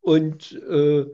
Und 0.03 0.53
äh, 0.53 1.07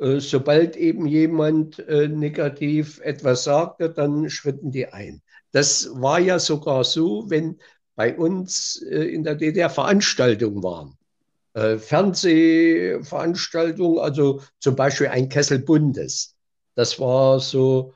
sobald 0.00 0.76
eben 0.76 1.06
jemand 1.06 1.78
äh, 1.80 2.08
negativ 2.08 3.00
etwas 3.00 3.44
sagte, 3.44 3.90
dann 3.90 4.30
schritten 4.30 4.70
die 4.70 4.86
ein. 4.86 5.20
Das 5.52 5.90
war 5.92 6.18
ja 6.18 6.38
sogar 6.38 6.84
so, 6.84 7.28
wenn 7.28 7.60
bei 7.96 8.16
uns 8.16 8.80
äh, 8.82 9.04
in 9.04 9.24
der 9.24 9.34
DDR 9.34 9.68
Veranstaltungen 9.68 10.62
waren. 10.62 10.96
Äh, 11.52 11.76
Fernsehveranstaltungen, 11.76 13.98
also 13.98 14.40
zum 14.58 14.74
Beispiel 14.74 15.08
ein 15.08 15.28
Kessel 15.28 15.58
Bundes. 15.58 16.34
Das 16.76 16.98
war 16.98 17.38
so 17.40 17.92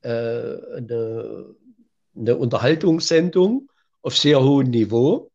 äh, 0.00 0.08
eine, 0.08 1.54
eine, 2.16 2.36
Unterhaltungssendung 2.36 3.70
auf 4.02 4.16
sehr 4.16 4.42
hohem 4.42 4.70
Niveau. 4.70 5.30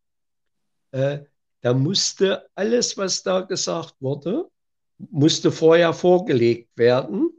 Äh, 0.91 1.19
da 1.61 1.73
musste 1.73 2.49
alles, 2.55 2.97
was 2.97 3.23
da 3.23 3.39
gesagt 3.41 3.95
wurde, 4.01 4.49
musste 5.09 5.51
vorher 5.51 5.93
vorgelegt 5.93 6.77
werden 6.77 7.31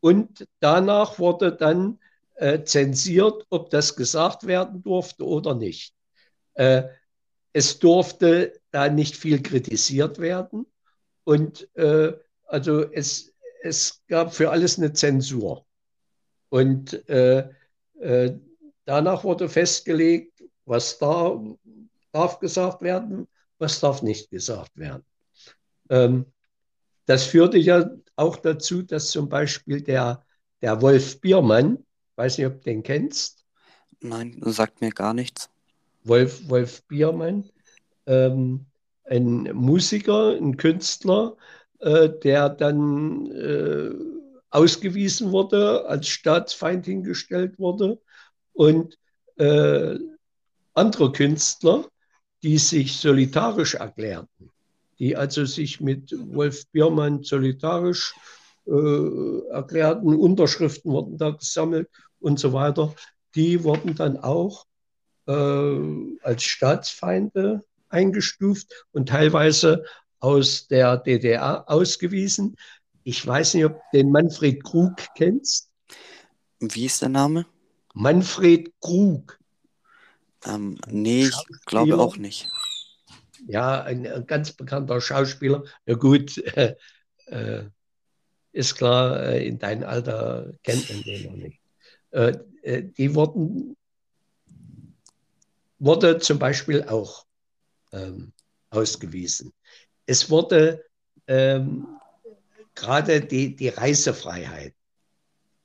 und 0.00 0.46
danach 0.60 1.18
wurde 1.18 1.52
dann 1.52 1.98
äh, 2.36 2.64
zensiert, 2.64 3.46
ob 3.50 3.70
das 3.70 3.96
gesagt 3.96 4.46
werden 4.46 4.82
durfte 4.82 5.24
oder 5.24 5.54
nicht. 5.54 5.94
Äh, 6.54 6.84
es 7.52 7.78
durfte 7.78 8.60
da 8.70 8.88
nicht 8.88 9.16
viel 9.16 9.42
kritisiert 9.42 10.18
werden 10.18 10.66
und 11.24 11.68
äh, 11.76 12.12
also 12.46 12.82
es, 12.92 13.32
es 13.62 14.02
gab 14.08 14.34
für 14.34 14.50
alles 14.50 14.78
eine 14.78 14.92
Zensur. 14.92 15.64
Und 16.48 17.08
äh, 17.08 17.48
äh, 18.00 18.36
danach 18.84 19.22
wurde 19.22 19.48
festgelegt, 19.48 20.42
was 20.64 20.98
da 20.98 21.40
darf 22.12 22.40
gesagt 22.40 22.82
werden, 22.82 23.28
was 23.58 23.78
darf 23.80 24.02
nicht 24.02 24.30
gesagt 24.30 24.76
werden. 24.76 25.04
Ähm, 25.90 26.26
das 27.10 27.24
führte 27.24 27.58
ja 27.58 27.90
auch 28.14 28.36
dazu, 28.36 28.82
dass 28.82 29.10
zum 29.10 29.28
Beispiel 29.28 29.80
der, 29.80 30.24
der 30.62 30.80
Wolf 30.80 31.20
Biermann, 31.20 31.84
weiß 32.14 32.38
nicht, 32.38 32.46
ob 32.46 32.58
du 32.58 32.70
den 32.70 32.84
kennst. 32.84 33.44
Nein, 34.00 34.40
sagt 34.44 34.80
mir 34.80 34.90
gar 34.90 35.12
nichts. 35.12 35.50
Wolf, 36.04 36.48
Wolf 36.48 36.84
Biermann, 36.84 37.50
ähm, 38.06 38.64
ein 39.06 39.50
Musiker, 39.54 40.36
ein 40.36 40.56
Künstler, 40.56 41.36
äh, 41.80 42.10
der 42.22 42.48
dann 42.48 43.26
äh, 43.32 43.90
ausgewiesen 44.50 45.32
wurde, 45.32 45.84
als 45.86 46.06
Staatsfeind 46.06 46.86
hingestellt 46.86 47.58
wurde 47.58 48.00
und 48.52 48.96
äh, 49.36 49.98
andere 50.74 51.10
Künstler, 51.10 51.88
die 52.44 52.58
sich 52.58 52.98
solidarisch 52.98 53.74
erklärten, 53.74 54.52
die 55.00 55.16
also 55.16 55.46
sich 55.46 55.80
mit 55.80 56.14
Wolf 56.32 56.66
Biermann 56.68 57.24
solidarisch 57.24 58.14
äh, 58.66 59.48
erklärten, 59.50 60.14
Unterschriften 60.14 60.92
wurden 60.92 61.16
da 61.16 61.30
gesammelt 61.30 61.88
und 62.20 62.38
so 62.38 62.52
weiter, 62.52 62.94
die 63.34 63.64
wurden 63.64 63.94
dann 63.94 64.18
auch 64.18 64.66
äh, 65.26 65.78
als 66.22 66.44
Staatsfeinde 66.44 67.64
eingestuft 67.88 68.86
und 68.92 69.08
teilweise 69.08 69.84
aus 70.20 70.68
der 70.68 70.98
DDR 70.98 71.68
ausgewiesen. 71.68 72.56
Ich 73.02 73.26
weiß 73.26 73.54
nicht, 73.54 73.64
ob 73.64 73.80
du 73.90 73.98
den 73.98 74.10
Manfred 74.10 74.62
Krug 74.62 74.92
kennst. 75.16 75.70
Wie 76.60 76.84
ist 76.84 77.00
der 77.00 77.08
Name? 77.08 77.46
Manfred 77.94 78.70
Krug. 78.80 79.38
Ähm, 80.44 80.78
nee, 80.88 81.24
ich 81.26 81.64
glaube 81.64 81.98
auch 81.98 82.18
nicht 82.18 82.50
ja, 83.46 83.82
ein, 83.82 84.06
ein, 84.06 84.26
ganz 84.26 84.52
bekannter 84.52 85.00
Schauspieler. 85.00 85.64
Ja 85.86 85.94
gut, 85.94 86.38
äh, 86.38 86.76
äh, 87.26 87.64
ist 88.52 88.76
klar, 88.76 89.22
äh, 89.22 89.46
in 89.46 89.58
deinem 89.58 89.88
Alter 89.88 90.52
kennt 90.62 90.88
man 90.90 91.02
den 91.02 91.24
noch 91.24 91.36
nicht. 91.36 91.60
Äh, 92.10 92.38
äh, 92.62 92.82
die 92.82 93.14
wurden, 93.14 93.76
wurde 95.78 96.18
zum 96.18 96.38
Beispiel 96.38 96.84
auch 96.84 97.26
ähm, 97.92 98.32
ausgewiesen. 98.70 99.52
Es 100.06 100.28
wurde 100.30 100.84
ähm, 101.26 101.86
gerade 102.74 103.20
die, 103.20 103.54
die 103.54 103.68
Reisefreiheit 103.68 104.74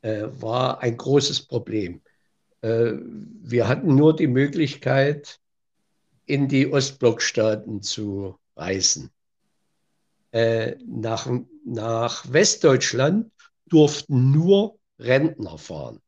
äh, 0.01 0.27
war 0.39 0.81
ein 0.81 0.97
großes 0.97 1.47
Problem. 1.47 2.01
wir 2.61 3.67
hatten 3.67 3.93
nur 3.93 4.15
die 4.15 4.25
Möglichkeit, 4.25 5.39
in 6.25 6.47
die 6.47 6.71
Ostblockstaaten 6.71 7.81
zu 7.81 8.38
reisen. 8.55 9.11
Äh, 10.31 10.75
nach, 10.85 11.29
nach 11.65 12.31
Westdeutschland 12.31 13.31
durften 13.67 14.31
nur 14.31 14.77
Rentner 14.99 15.57
fahren. 15.57 16.01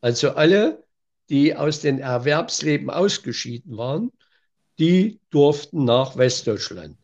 Also 0.00 0.30
alle, 0.30 0.84
die 1.28 1.54
aus 1.54 1.80
dem 1.80 1.98
Erwerbsleben 1.98 2.90
ausgeschieden 2.90 3.76
waren, 3.76 4.12
die 4.78 5.20
durften 5.30 5.84
nach 5.84 6.16
Westdeutschland. 6.16 6.96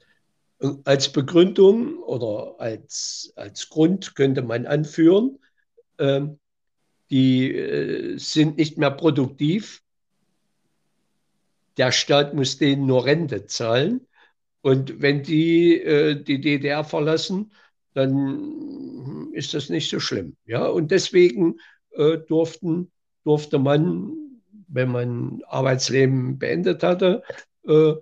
Als 0.85 1.13
Begründung 1.13 1.99
oder 1.99 2.57
als, 2.59 3.33
als 3.37 3.69
Grund 3.69 4.17
könnte 4.17 4.43
man 4.43 4.67
anführen, 4.67 5.39
äh, 5.99 6.23
die 7.11 7.55
äh, 7.55 8.19
sind 8.19 8.57
nicht 8.57 8.79
mehr 8.79 8.91
produktiv, 8.91 9.83
der 11.77 11.93
Staat 11.93 12.35
muss 12.35 12.59
denen 12.59 12.87
nur 12.87 13.05
Rente 13.05 13.47
zahlen. 13.47 14.07
Und 14.63 15.01
wenn 15.01 15.23
die 15.23 15.81
äh, 15.81 16.23
die 16.23 16.41
DDR 16.41 16.85
verlassen, 16.85 17.53
dann 17.95 19.33
ist 19.33 19.55
das 19.55 19.69
nicht 19.71 19.89
so 19.89 20.01
schlimm. 20.01 20.37
Ja? 20.47 20.67
Und 20.67 20.91
deswegen 20.91 21.57
äh, 21.93 22.19
durften, 22.19 22.91
durfte 23.25 23.59
man, 23.59 24.13
wenn 24.69 24.91
man 24.91 25.43
Arbeitsleben 25.47 26.39
beendet 26.39 26.83
hatte, 26.83 27.23
äh, 27.67 27.95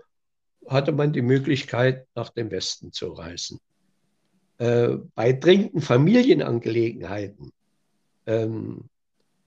hatte 0.67 0.93
man 0.93 1.13
die 1.13 1.23
Möglichkeit, 1.23 2.07
nach 2.15 2.31
dem 2.31 2.51
Westen 2.51 2.93
zu 2.93 3.13
reisen. 3.13 3.61
Äh, 4.59 4.97
bei 5.15 5.33
dringenden 5.33 5.81
Familienangelegenheiten 5.81 7.53
ähm, 8.27 8.89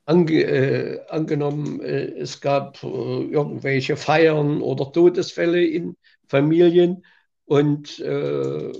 ange, 0.07 0.43
äh, 0.43 1.05
angenommen, 1.09 1.81
äh, 1.81 2.07
es 2.17 2.39
gab 2.39 2.81
äh, 2.81 2.87
irgendwelche 2.87 3.97
Feiern 3.97 4.61
oder 4.61 4.91
Todesfälle 4.91 5.63
in 5.63 5.97
Familien 6.27 7.05
und 7.45 7.99
äh, 7.99 8.71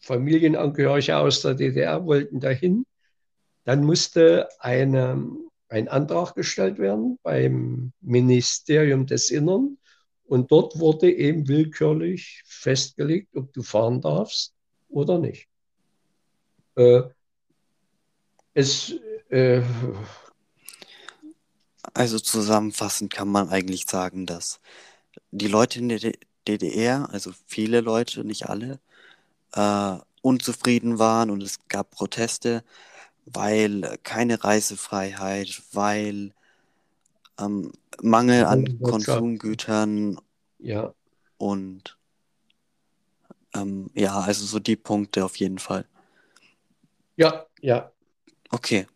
Familienangehörige 0.00 1.16
aus 1.16 1.42
der 1.42 1.54
DDR 1.54 2.06
wollten 2.06 2.38
dahin, 2.38 2.86
dann 3.64 3.84
musste 3.84 4.48
eine, 4.60 5.28
ein 5.68 5.88
Antrag 5.88 6.36
gestellt 6.36 6.78
werden 6.78 7.18
beim 7.24 7.92
Ministerium 8.00 9.06
des 9.06 9.30
Innern 9.30 9.78
und 10.26 10.52
dort 10.52 10.78
wurde 10.78 11.10
eben 11.10 11.48
willkürlich 11.48 12.44
festgelegt, 12.46 13.34
ob 13.34 13.52
du 13.52 13.62
fahren 13.62 14.00
darfst 14.00 14.54
oder 14.88 15.18
nicht. 15.18 15.48
Äh, 16.76 17.02
es 18.54 18.94
äh, 19.30 19.62
also 21.96 22.18
zusammenfassend 22.18 23.12
kann 23.12 23.28
man 23.28 23.48
eigentlich 23.48 23.86
sagen, 23.86 24.26
dass 24.26 24.60
die 25.30 25.48
Leute 25.48 25.78
in 25.78 25.88
der 25.88 26.12
DDR, 26.46 27.08
also 27.10 27.32
viele 27.46 27.80
Leute, 27.80 28.22
nicht 28.24 28.48
alle, 28.48 28.80
äh, 29.54 29.96
unzufrieden 30.20 30.98
waren 30.98 31.30
und 31.30 31.42
es 31.42 31.58
gab 31.68 31.90
Proteste, 31.90 32.64
weil 33.24 33.98
keine 34.02 34.44
Reisefreiheit, 34.44 35.62
weil 35.72 36.34
ähm, 37.40 37.72
Mangel 38.02 38.44
an 38.44 38.78
Konsumgütern 38.80 40.20
ja. 40.58 40.92
und 41.38 41.96
ähm, 43.54 43.90
ja, 43.94 44.20
also 44.20 44.44
so 44.44 44.58
die 44.58 44.76
Punkte 44.76 45.24
auf 45.24 45.36
jeden 45.36 45.58
Fall. 45.58 45.86
Ja, 47.16 47.46
ja. 47.62 47.90
Okay. 48.50 48.86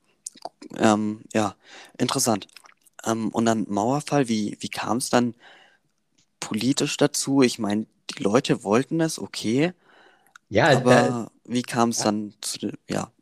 Ähm, 0.77 1.23
ja, 1.33 1.57
interessant. 1.97 2.47
Ähm, 3.05 3.29
und 3.31 3.45
dann 3.47 3.67
Mauerfall, 3.69 4.29
wie, 4.29 4.57
wie 4.61 4.69
kam 4.69 4.99
es 4.99 5.11
dann 5.11 5.35
politisch 6.39 6.97
dazu? 6.97 7.43
Ich 7.43 7.59
meine, 7.59 7.87
die 8.11 8.23
Leute 8.23 8.65
wollten 8.65 9.01
es, 9.01 9.19
okay. 9.19 9.73
Ja, 10.49 10.77
aber 10.77 11.31
äh, 11.47 11.53
wie 11.53 11.63
kam 11.63 11.91
es 11.91 11.99
dann 11.99 12.35
zu, 12.41 12.73
ja. 12.89 13.13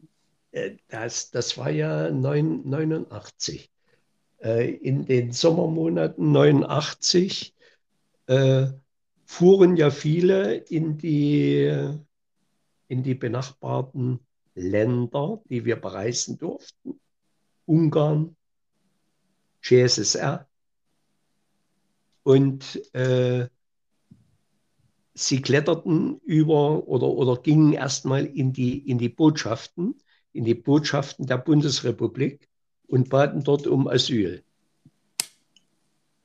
Äh, 0.52 0.76
das, 0.88 1.30
das 1.30 1.58
war 1.58 1.70
ja 1.70 2.10
89. 2.10 3.70
Äh, 4.42 4.70
in 4.70 5.04
den 5.04 5.32
Sommermonaten 5.32 6.32
89 6.32 7.54
äh, 8.26 8.66
fuhren 9.24 9.76
ja 9.76 9.90
viele 9.90 10.54
in 10.54 10.96
die, 10.96 11.90
in 12.88 13.02
die 13.02 13.14
benachbarten 13.14 14.20
Länder, 14.54 15.42
die 15.50 15.64
wir 15.64 15.76
bereisen 15.76 16.38
durften. 16.38 16.98
Ungarn, 17.66 18.36
GSSR. 19.62 20.48
Und 22.22 22.94
äh, 22.94 23.48
sie 25.14 25.42
kletterten 25.42 26.20
über 26.24 26.86
oder, 26.86 27.08
oder 27.08 27.40
gingen 27.40 27.72
erstmal 27.72 28.26
in 28.26 28.52
die, 28.52 28.78
in 28.88 28.98
die 28.98 29.08
Botschaften, 29.08 29.96
in 30.32 30.44
die 30.44 30.54
Botschaften 30.54 31.26
der 31.26 31.38
Bundesrepublik 31.38 32.48
und 32.86 33.08
baten 33.08 33.42
dort 33.42 33.66
um 33.66 33.88
Asyl. 33.88 34.44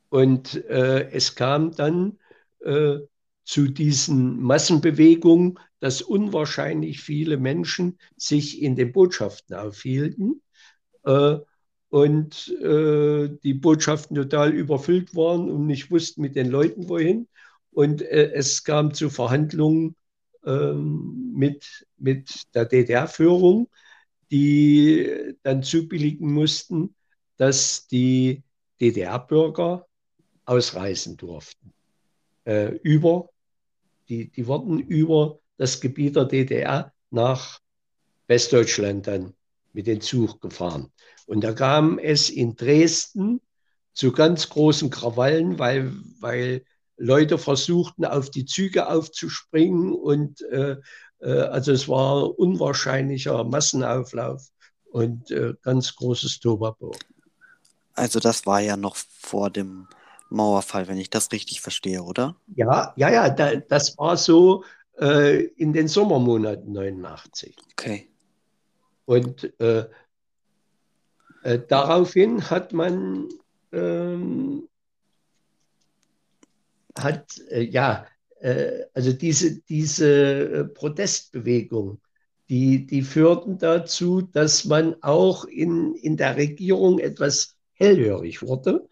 Und 0.09 0.63
äh, 0.65 1.09
es 1.09 1.33
kam 1.35 1.71
dann 1.71 2.19
äh, 2.59 2.99
zu 3.45 3.67
diesen 3.67 4.41
Massenbewegungen, 4.41 5.59
dass 5.79 6.01
unwahrscheinlich 6.01 7.01
viele 7.01 7.37
Menschen 7.37 7.97
sich 8.15 8.61
in 8.61 8.75
den 8.75 8.91
Botschaften 8.91 9.55
aufhielten 9.55 10.41
äh, 11.03 11.37
und 11.93 12.49
äh, 12.59 13.29
die 13.43 13.53
Botschaften 13.53 14.15
total 14.15 14.51
überfüllt 14.51 15.15
waren 15.15 15.51
und 15.51 15.67
nicht 15.67 15.91
wussten 15.91 16.23
mit 16.23 16.35
den 16.35 16.49
Leuten 16.49 16.89
wohin. 16.89 17.27
Und 17.69 18.01
äh, 18.01 18.31
es 18.31 18.63
kam 18.63 18.95
zu 18.95 19.11
Verhandlungen 19.11 19.95
ähm, 20.43 21.33
mit, 21.35 21.85
mit 21.99 22.51
der 22.55 22.65
DDR-Führung, 22.65 23.69
die 24.31 25.35
dann 25.43 25.61
zubilligen 25.61 26.33
mussten, 26.33 26.95
dass 27.37 27.85
die 27.85 28.41
DDR-Bürger 28.81 29.85
ausreisen 30.45 31.15
durften. 31.15 31.73
Äh, 32.45 32.69
über 32.81 33.29
die, 34.09 34.31
die 34.31 34.47
wurden 34.47 34.79
über 34.79 35.37
das 35.57 35.79
Gebiet 35.79 36.15
der 36.15 36.25
DDR 36.25 36.91
nach 37.11 37.59
Westdeutschland 38.25 39.05
dann 39.05 39.35
mit 39.73 39.87
dem 39.87 40.01
Zug 40.01 40.41
gefahren. 40.41 40.91
Und 41.25 41.43
da 41.43 41.53
kam 41.53 41.99
es 41.99 42.29
in 42.29 42.55
Dresden 42.55 43.41
zu 43.93 44.11
ganz 44.11 44.49
großen 44.49 44.89
Krawallen, 44.89 45.59
weil, 45.59 45.93
weil 46.19 46.63
Leute 46.97 47.37
versuchten, 47.37 48.05
auf 48.05 48.29
die 48.29 48.45
Züge 48.45 48.87
aufzuspringen. 48.87 49.93
Und 49.93 50.41
äh, 50.43 50.77
äh, 51.19 51.31
also 51.31 51.71
es 51.71 51.87
war 51.87 52.37
unwahrscheinlicher 52.37 53.43
Massenauflauf 53.43 54.47
und 54.85 55.31
äh, 55.31 55.53
ganz 55.63 55.95
großes 55.95 56.39
Tobabo. 56.39 56.91
Also 57.95 58.19
das 58.19 58.45
war 58.45 58.59
ja 58.59 58.77
noch 58.77 58.95
vor 58.95 59.49
dem 59.49 59.87
Mauerfall, 60.29 60.87
wenn 60.87 60.97
ich 60.97 61.09
das 61.09 61.31
richtig 61.31 61.61
verstehe, 61.61 62.01
oder? 62.03 62.35
Ja, 62.55 62.93
ja, 62.95 63.09
ja, 63.11 63.29
da, 63.29 63.55
das 63.55 63.97
war 63.97 64.17
so 64.17 64.63
äh, 64.99 65.43
in 65.43 65.73
den 65.73 65.87
Sommermonaten 65.87 66.71
89. 66.71 67.55
Okay. 67.71 68.09
Und 69.05 69.53
äh, 69.59 69.85
äh, 71.43 71.59
daraufhin 71.67 72.49
hat 72.49 72.73
man 72.73 73.27
ähm, 73.71 74.67
hat 76.97 77.39
äh, 77.49 77.63
ja 77.63 78.07
äh, 78.39 78.83
also 78.93 79.13
diese 79.13 79.61
diese 79.61 80.09
äh, 80.09 80.63
Protestbewegung, 80.65 81.99
die 82.49 82.85
die 82.85 83.01
führten 83.01 83.57
dazu, 83.57 84.21
dass 84.21 84.65
man 84.65 84.95
auch 85.01 85.45
in 85.45 85.95
in 85.95 86.17
der 86.17 86.37
Regierung 86.37 86.99
etwas 86.99 87.57
hellhörig 87.73 88.41
wurde, 88.41 88.87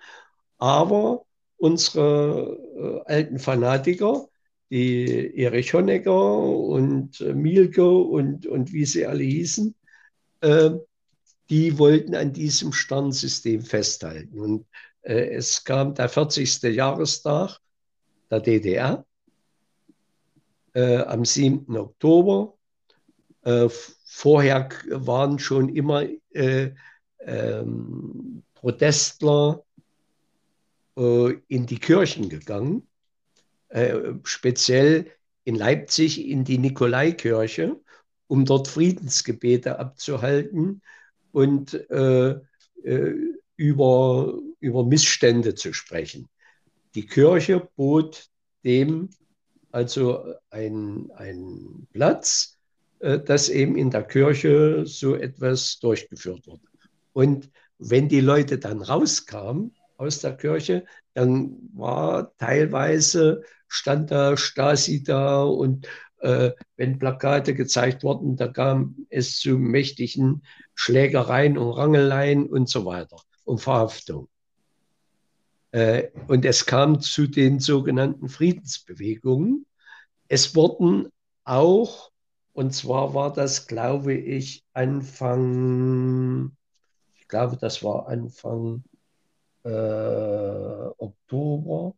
aber 0.57 1.26
unsere 1.57 2.57
äh, 3.07 3.12
alten 3.14 3.39
Fanatiker, 3.39 4.28
die 4.72 5.38
Erich 5.38 5.74
Honecker 5.74 6.41
und 6.43 7.20
Mielke 7.36 7.88
und, 7.88 8.47
und 8.47 8.74
wie 8.74 8.86
sie 8.86 9.05
alle 9.05 9.24
hießen, 9.24 9.76
äh, 10.42 10.72
die 11.50 11.78
wollten 11.78 12.16
an 12.16 12.34
diesem 12.34 12.74
Sternsystem 12.74 13.62
festhalten. 13.62 14.39
Und 14.39 14.66
äh, 15.02 15.36
es 15.36 15.64
kam 15.64 15.94
der 15.94 16.10
40. 16.10 16.64
Jahrestag 16.64 17.60
der 18.30 18.39
DDR 18.39 19.06
äh, 20.74 20.98
am 20.98 21.26
7. 21.26 21.76
Oktober. 21.76 22.58
Äh, 23.44 23.70
vorher 24.06 24.70
waren 24.89 25.39
schon 25.39 25.70
immer 25.70 26.06
ähm, 27.26 28.44
Protestler 28.54 29.64
äh, 30.98 31.34
in 31.48 31.66
die 31.66 31.80
Kirchen 31.80 32.30
gegangen, 32.30 32.88
äh, 33.70 34.14
speziell 34.24 35.12
in 35.44 35.56
Leipzig 35.56 36.28
in 36.28 36.44
die 36.44 36.58
Nikolaikirche, 36.58 37.81
um 38.32 38.46
dort 38.46 38.70
Friedensgebete 38.70 39.78
abzuhalten 39.78 40.82
und 41.34 41.74
äh, 41.92 42.40
äh, 42.84 43.14
über, 43.58 44.40
über 44.62 44.86
Missstände 44.86 45.54
zu 45.54 45.74
sprechen. 45.74 46.30
Die 46.96 47.06
Kirche 47.06 47.68
bot 47.76 48.30
dem 48.64 49.10
also 49.72 50.34
einen 50.50 51.88
Platz, 51.92 52.58
äh, 53.00 53.20
dass 53.20 53.50
eben 53.50 53.76
in 53.76 53.90
der 53.90 54.04
Kirche 54.04 54.86
so 54.86 55.16
etwas 55.16 55.80
durchgeführt 55.80 56.48
wurde. 56.48 56.64
Und 57.12 57.52
wenn 57.80 58.08
die 58.08 58.22
Leute 58.22 58.60
dann 58.60 58.82
rauskamen, 58.82 59.76
aus 59.98 60.20
der 60.20 60.38
Kirche, 60.38 60.86
dann 61.14 61.58
war 61.74 62.36
teilweise, 62.38 63.44
stand 63.68 64.10
da 64.10 64.36
Stasi 64.36 65.04
da 65.04 65.44
und 65.44 65.86
wenn 66.22 66.99
Plakate 66.99 67.55
gezeigt 67.55 68.03
wurden, 68.03 68.36
da 68.36 68.47
kam 68.47 69.07
es 69.09 69.39
zu 69.39 69.57
mächtigen 69.57 70.43
Schlägereien 70.76 71.57
und 71.57 71.72
Rangeleien 71.72 72.47
und 72.47 72.69
so 72.69 72.86
weiter 72.86 73.17
und 73.43 73.59
Verhaftung. 73.59 74.28
Äh, 75.72 76.09
und 76.28 76.45
es 76.45 76.65
kam 76.65 76.99
zu 77.01 77.28
den 77.28 77.59
sogenannten 77.59 78.30
Friedensbewegungen. 78.30 79.65
Es 80.28 80.55
wurden 80.55 81.09
auch, 81.43 82.11
und 82.53 82.74
zwar 82.74 83.13
war 83.13 83.34
das, 83.34 83.67
glaube 83.67 84.13
ich, 84.13 84.63
Anfang, 84.74 86.55
ich 87.15 87.28
glaube, 87.28 87.57
das 87.57 87.84
war 87.84 88.07
Anfang 88.07 88.84
äh, 89.63 89.69
Oktober, 90.97 91.95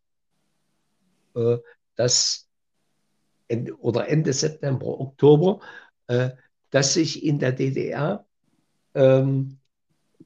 äh, 1.34 1.58
dass 1.96 2.48
oder 3.78 4.08
Ende 4.08 4.32
September, 4.32 4.86
Oktober, 4.86 5.60
äh, 6.06 6.30
dass 6.70 6.94
sich 6.94 7.24
in 7.24 7.38
der 7.38 7.52
DDR 7.52 8.24
ähm, 8.94 9.58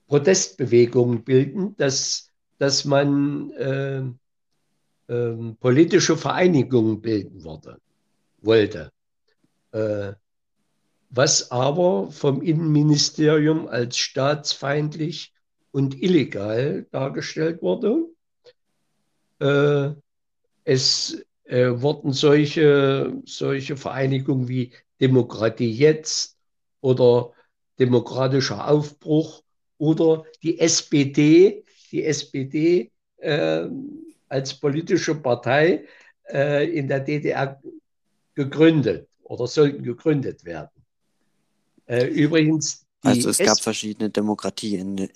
Protestbewegungen 0.07 1.25
bilden, 1.25 1.77
dass, 1.77 2.31
dass 2.59 2.85
man 2.85 3.51
äh, 3.53 4.03
äh, 5.13 5.55
politische 5.61 6.17
Vereinigungen 6.17 7.01
bilden 7.01 7.45
wurde, 7.45 7.79
wollte. 8.41 8.93
Äh, 9.73 10.13
was 11.11 11.51
aber 11.51 12.11
vom 12.11 12.43
Innenministerium 12.43 13.67
als 13.67 13.97
staatsfeindlich 13.97 15.33
und 15.71 16.01
illegal 16.03 16.87
dargestellt 16.91 17.63
wurde. 17.63 18.05
Äh, 19.41 19.95
es 20.65 21.25
äh, 21.49 21.81
wurden 21.81 22.13
solche, 22.13 23.21
solche 23.25 23.77
Vereinigungen 23.77 24.49
wie 24.49 24.73
Demokratie 25.01 25.73
jetzt 25.73 26.37
oder 26.81 27.33
demokratischer 27.79 28.69
Aufbruch 28.69 29.43
oder 29.79 30.25
die 30.43 30.59
SPD, 30.61 31.65
die 31.91 32.05
SPD 32.05 32.91
äh, 33.17 33.67
als 34.29 34.55
politische 34.55 35.15
Partei 35.15 35.87
äh, 36.31 36.69
in 36.71 36.87
der 36.87 37.01
DDR 37.01 37.61
gegründet 38.35 39.09
oder 39.23 39.47
sollten 39.47 39.83
gegründet 39.83 40.45
werden. 40.45 40.71
Äh, 41.87 42.07
übrigens, 42.09 42.85
also 43.03 43.31
es 43.31 43.39
gab 43.39 43.59
verschiedene 43.61 44.11
Demokratien 44.11 45.09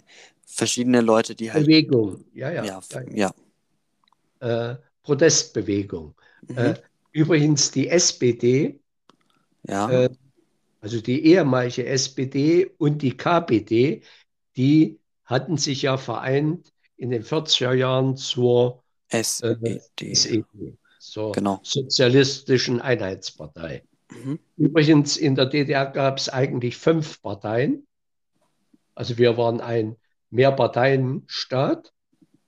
verschiedene 0.46 1.00
Leute, 1.00 1.34
die 1.34 1.52
halt. 1.52 1.66
Bewegung, 1.66 2.24
ja, 2.32 2.50
ja. 2.50 2.64
Ja, 2.64 2.80
ja, 3.10 3.34
ja. 4.40 4.78
Äh, 5.02 5.06
Protestbewegung. 5.06 6.14
Mhm. 6.48 6.58
Äh, 6.58 6.74
übrigens 7.12 7.70
die 7.70 7.88
SPD, 7.88 8.80
Ja, 9.66 9.90
äh, 9.90 10.10
also 10.80 11.00
die 11.00 11.24
ehemalige 11.26 11.86
SPD 11.86 12.66
und 12.78 13.02
die 13.02 13.16
KPD, 13.16 14.02
die 14.56 14.98
hatten 15.24 15.56
sich 15.56 15.82
ja 15.82 15.96
vereint 15.96 16.72
in 16.96 17.10
den 17.10 17.22
40er 17.22 17.72
Jahren 17.72 18.16
zur 18.16 18.82
SED. 19.08 19.80
SED, 19.96 20.44
zur 20.98 21.32
Genau. 21.32 21.60
Sozialistischen 21.62 22.80
Einheitspartei. 22.80 23.84
Mhm. 24.10 24.38
Übrigens, 24.56 25.16
in 25.16 25.36
der 25.36 25.46
DDR 25.46 25.86
gab 25.86 26.18
es 26.18 26.28
eigentlich 26.28 26.76
fünf 26.76 27.22
Parteien. 27.22 27.86
Also 28.94 29.18
wir 29.18 29.36
waren 29.36 29.60
ein 29.60 29.96
Mehrparteienstaat, 30.30 31.92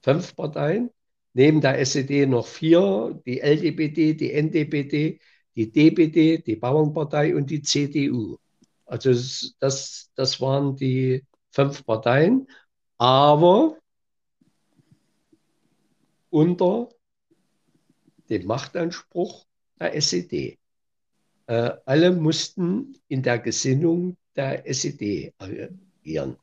fünf 0.03 0.35
Parteien. 0.37 0.91
Neben 1.35 1.61
der 1.61 1.79
SED 1.85 2.27
noch 2.27 2.47
vier, 2.47 3.21
die 3.27 3.41
LDPD, 3.41 4.15
die 4.15 4.33
NDPD, 4.33 5.21
die 5.57 5.73
DPD, 5.73 6.39
die 6.39 6.57
Bauernpartei 6.57 7.35
und 7.35 7.51
die 7.51 7.61
CDU. 7.63 8.39
Also 8.87 9.11
das, 9.59 10.11
das 10.15 10.41
waren 10.41 10.77
die 10.77 11.25
fünf 11.51 11.85
Parteien, 11.85 12.47
aber 12.99 13.77
unter 16.31 16.89
dem 18.29 18.47
Machtanspruch 18.47 19.47
der 19.81 19.95
SED. 19.95 20.59
Äh, 21.47 21.71
alle 21.85 22.13
mussten 22.13 22.97
in 23.09 23.23
der 23.23 23.39
Gesinnung 23.39 24.17
der 24.37 24.67
SED 24.69 25.35
agieren. 25.39 26.39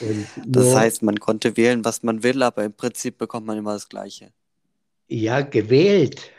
Und 0.00 0.26
Das 0.46 0.64
nur- 0.66 0.78
heißt, 0.78 1.02
man 1.02 1.20
konnte 1.20 1.56
wählen, 1.56 1.84
was 1.84 2.02
man 2.02 2.22
will, 2.22 2.42
aber 2.42 2.64
im 2.64 2.72
Prinzip 2.72 3.18
bekommt 3.18 3.46
man 3.46 3.58
immer 3.58 3.74
das 3.74 3.88
Gleiche. 3.88 4.32
Ja, 5.08 5.40
gewählt. 5.42 6.30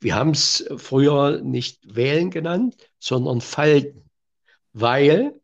Wir 0.00 0.14
haben 0.16 0.30
es 0.30 0.64
früher 0.76 1.40
nicht 1.40 1.94
wählen 1.94 2.30
genannt, 2.30 2.76
sondern 2.98 3.40
falten, 3.40 4.10
weil 4.72 5.40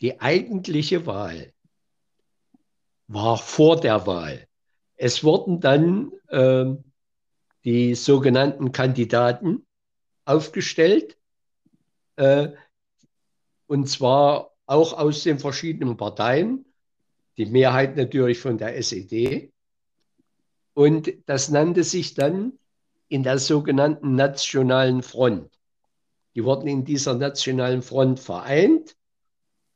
die 0.00 0.20
eigentliche 0.20 1.06
Wahl 1.06 1.52
war 3.06 3.38
vor 3.38 3.80
der 3.80 4.06
Wahl. 4.06 4.46
Es 4.96 5.22
wurden 5.24 5.60
dann 5.60 6.12
ähm, 6.30 6.84
die 7.64 7.94
sogenannten 7.94 8.72
Kandidaten 8.72 9.64
aufgestellt, 10.24 11.16
äh, 12.16 12.48
und 13.66 13.88
zwar 13.88 14.50
auch 14.68 14.92
aus 14.92 15.24
den 15.24 15.38
verschiedenen 15.38 15.96
Parteien, 15.96 16.64
die 17.38 17.46
Mehrheit 17.46 17.96
natürlich 17.96 18.38
von 18.38 18.58
der 18.58 18.76
SED. 18.76 19.50
Und 20.74 21.12
das 21.26 21.48
nannte 21.48 21.82
sich 21.82 22.14
dann 22.14 22.52
in 23.08 23.22
der 23.22 23.38
sogenannten 23.38 24.14
Nationalen 24.14 25.02
Front. 25.02 25.50
Die 26.34 26.44
wurden 26.44 26.68
in 26.68 26.84
dieser 26.84 27.14
Nationalen 27.14 27.82
Front 27.82 28.20
vereint 28.20 28.94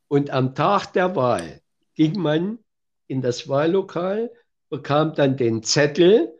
und 0.07 0.29
am 0.29 0.53
Tag 0.53 0.93
der 0.93 1.15
Wahl 1.15 1.61
ging 1.95 2.19
man 2.19 2.59
in 3.07 3.21
das 3.21 3.49
Wahllokal, 3.49 4.31
bekam 4.69 5.15
dann 5.15 5.37
den 5.37 5.63
Zettel, 5.63 6.39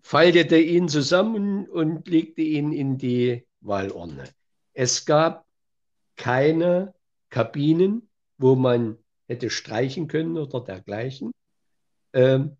faltete 0.00 0.56
ihn 0.56 0.88
zusammen 0.88 1.68
und 1.68 2.06
legte 2.08 2.42
ihn 2.42 2.72
in 2.72 2.96
die 2.96 3.44
Wahlurne. 3.60 4.24
Es 4.72 5.04
gab 5.04 5.44
keine 6.16 6.94
Kabinen, 7.30 8.08
wo 8.38 8.56
man 8.56 8.98
hätte 9.28 9.50
streichen 9.50 10.08
können 10.08 10.36
oder 10.36 10.60
dergleichen. 10.60 11.32
Ähm, 12.12 12.56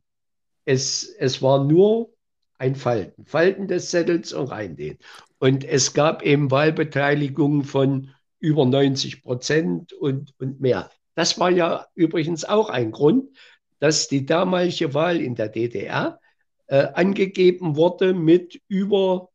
es, 0.64 1.04
es 1.18 1.42
war 1.42 1.64
nur 1.64 2.12
ein 2.58 2.76
Falten, 2.76 3.24
Falten 3.26 3.68
des 3.68 3.90
Zettels 3.90 4.32
und 4.32 4.48
reindehnen. 4.48 4.98
Und 5.38 5.64
es 5.64 5.94
gab 5.94 6.22
eben 6.22 6.50
Wahlbeteiligungen 6.50 7.64
von 7.64 8.10
über 8.38 8.66
90 8.66 9.22
Prozent 9.22 9.92
und, 9.92 10.34
und 10.38 10.60
mehr. 10.60 10.90
Das 11.14 11.38
war 11.40 11.50
ja 11.50 11.86
übrigens 11.94 12.44
auch 12.44 12.68
ein 12.68 12.92
Grund, 12.92 13.36
dass 13.78 14.08
die 14.08 14.26
damalige 14.26 14.94
Wahl 14.94 15.20
in 15.20 15.34
der 15.34 15.48
DDR 15.48 16.20
äh, 16.66 16.86
angegeben 16.94 17.76
wurde 17.76 18.14
mit 18.14 18.60
über 18.68 19.30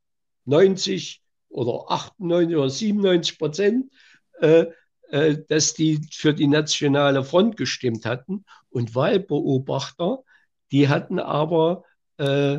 90 0.45 1.21
oder 1.49 1.91
98 1.91 2.55
oder 2.55 2.69
97 2.69 3.39
Prozent, 3.39 3.91
äh, 4.39 4.67
äh, 5.09 5.37
dass 5.47 5.73
die 5.73 6.01
für 6.11 6.33
die 6.33 6.47
Nationale 6.47 7.23
Front 7.23 7.57
gestimmt 7.57 8.05
hatten. 8.05 8.45
Und 8.69 8.95
Wahlbeobachter, 8.95 10.23
die 10.71 10.89
hatten 10.89 11.19
aber 11.19 11.83
äh, 12.17 12.57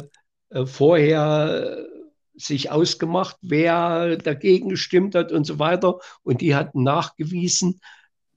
äh, 0.50 0.66
vorher 0.66 1.78
äh, 1.78 2.38
sich 2.38 2.70
ausgemacht, 2.70 3.36
wer 3.40 4.16
dagegen 4.16 4.68
gestimmt 4.68 5.14
hat 5.14 5.32
und 5.32 5.44
so 5.44 5.58
weiter. 5.58 5.98
Und 6.22 6.40
die 6.40 6.54
hatten 6.54 6.82
nachgewiesen, 6.82 7.80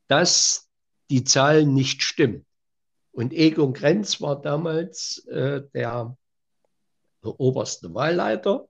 dass 0.08 0.70
die 1.10 1.24
Zahlen 1.24 1.74
nicht 1.74 2.02
stimmen. 2.02 2.46
Und 3.12 3.34
Egon 3.34 3.74
Krenz 3.74 4.22
war 4.22 4.42
damals 4.42 5.26
äh, 5.28 5.62
der, 5.74 6.16
der 7.24 7.40
oberste 7.40 7.94
Wahlleiter. 7.94 8.68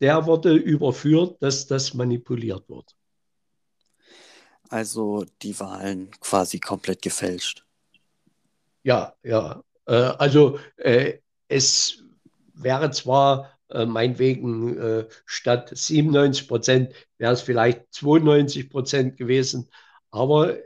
Der 0.00 0.26
wurde 0.26 0.54
überführt, 0.54 1.42
dass 1.42 1.66
das 1.66 1.94
manipuliert 1.94 2.68
wird. 2.68 2.94
Also 4.70 5.26
die 5.42 5.58
Wahlen 5.58 6.12
quasi 6.20 6.60
komplett 6.60 7.02
gefälscht. 7.02 7.66
Ja, 8.84 9.14
ja. 9.24 9.62
Äh, 9.86 9.94
also 9.94 10.60
äh, 10.76 11.18
es 11.48 12.04
wäre 12.54 12.92
zwar 12.92 13.58
äh, 13.70 13.84
meinetwegen 13.84 14.78
äh, 14.78 15.08
statt 15.26 15.70
97 15.74 16.46
Prozent, 16.46 16.94
wäre 17.18 17.32
es 17.32 17.42
vielleicht 17.42 17.92
92 17.92 18.70
Prozent 18.70 19.16
gewesen, 19.16 19.68
aber 20.12 20.56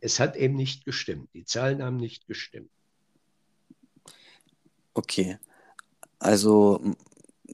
es 0.00 0.18
hat 0.18 0.34
eben 0.36 0.56
nicht 0.56 0.84
gestimmt. 0.84 1.28
Die 1.32 1.44
Zahlen 1.44 1.82
haben 1.82 1.96
nicht 1.96 2.26
gestimmt. 2.26 2.70
Okay. 4.94 5.38
Also, 6.18 6.80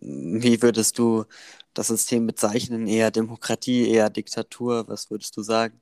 wie 0.01 0.63
würdest 0.63 0.99
du 0.99 1.27
das 1.75 1.89
System 1.89 2.27
bezeichnen? 2.27 2.87
Eher 2.87 3.11
Demokratie, 3.11 3.89
eher 3.89 4.11
Diktatur? 4.11 4.89
Was 4.89 5.11
würdest 5.11 5.37
du 5.37 5.43
sagen? 5.43 5.81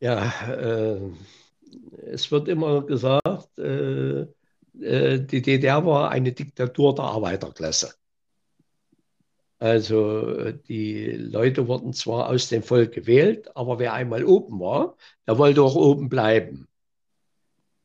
Ja, 0.00 0.32
äh, 0.50 1.00
es 2.06 2.30
wird 2.30 2.48
immer 2.48 2.82
gesagt, 2.82 3.58
äh, 3.58 4.26
äh, 4.80 5.20
die 5.20 5.42
DDR 5.42 5.84
war 5.84 6.10
eine 6.10 6.32
Diktatur 6.32 6.94
der 6.94 7.04
Arbeiterklasse. 7.04 7.94
Also 9.58 10.30
äh, 10.30 10.58
die 10.68 11.10
Leute 11.12 11.68
wurden 11.68 11.92
zwar 11.92 12.28
aus 12.28 12.48
dem 12.48 12.62
Volk 12.62 12.92
gewählt, 12.92 13.54
aber 13.54 13.78
wer 13.78 13.92
einmal 13.92 14.24
oben 14.24 14.58
war, 14.58 14.96
der 15.26 15.36
wollte 15.38 15.62
auch 15.62 15.74
oben 15.74 16.08
bleiben. 16.08 16.66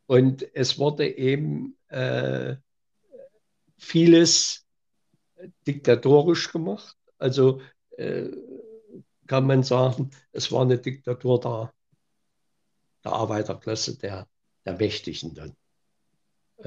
Und 0.08 0.48
es 0.56 0.80
wurde 0.80 1.08
eben 1.08 1.78
äh, 1.90 2.56
vieles 3.78 4.65
diktatorisch 5.68 6.52
gemacht. 6.52 6.98
Also 7.18 7.62
äh, 7.98 8.30
kann 9.28 9.48
man 9.48 9.64
sagen, 9.64 10.12
es 10.32 10.52
war 10.52 10.62
eine 10.62 10.78
Diktatur 10.78 11.40
der, 11.40 11.74
der 13.04 13.14
Arbeiterklasse, 13.14 13.98
der, 13.98 14.28
der 14.66 14.74
Mächtigen 14.78 15.34
dann. 15.34 15.56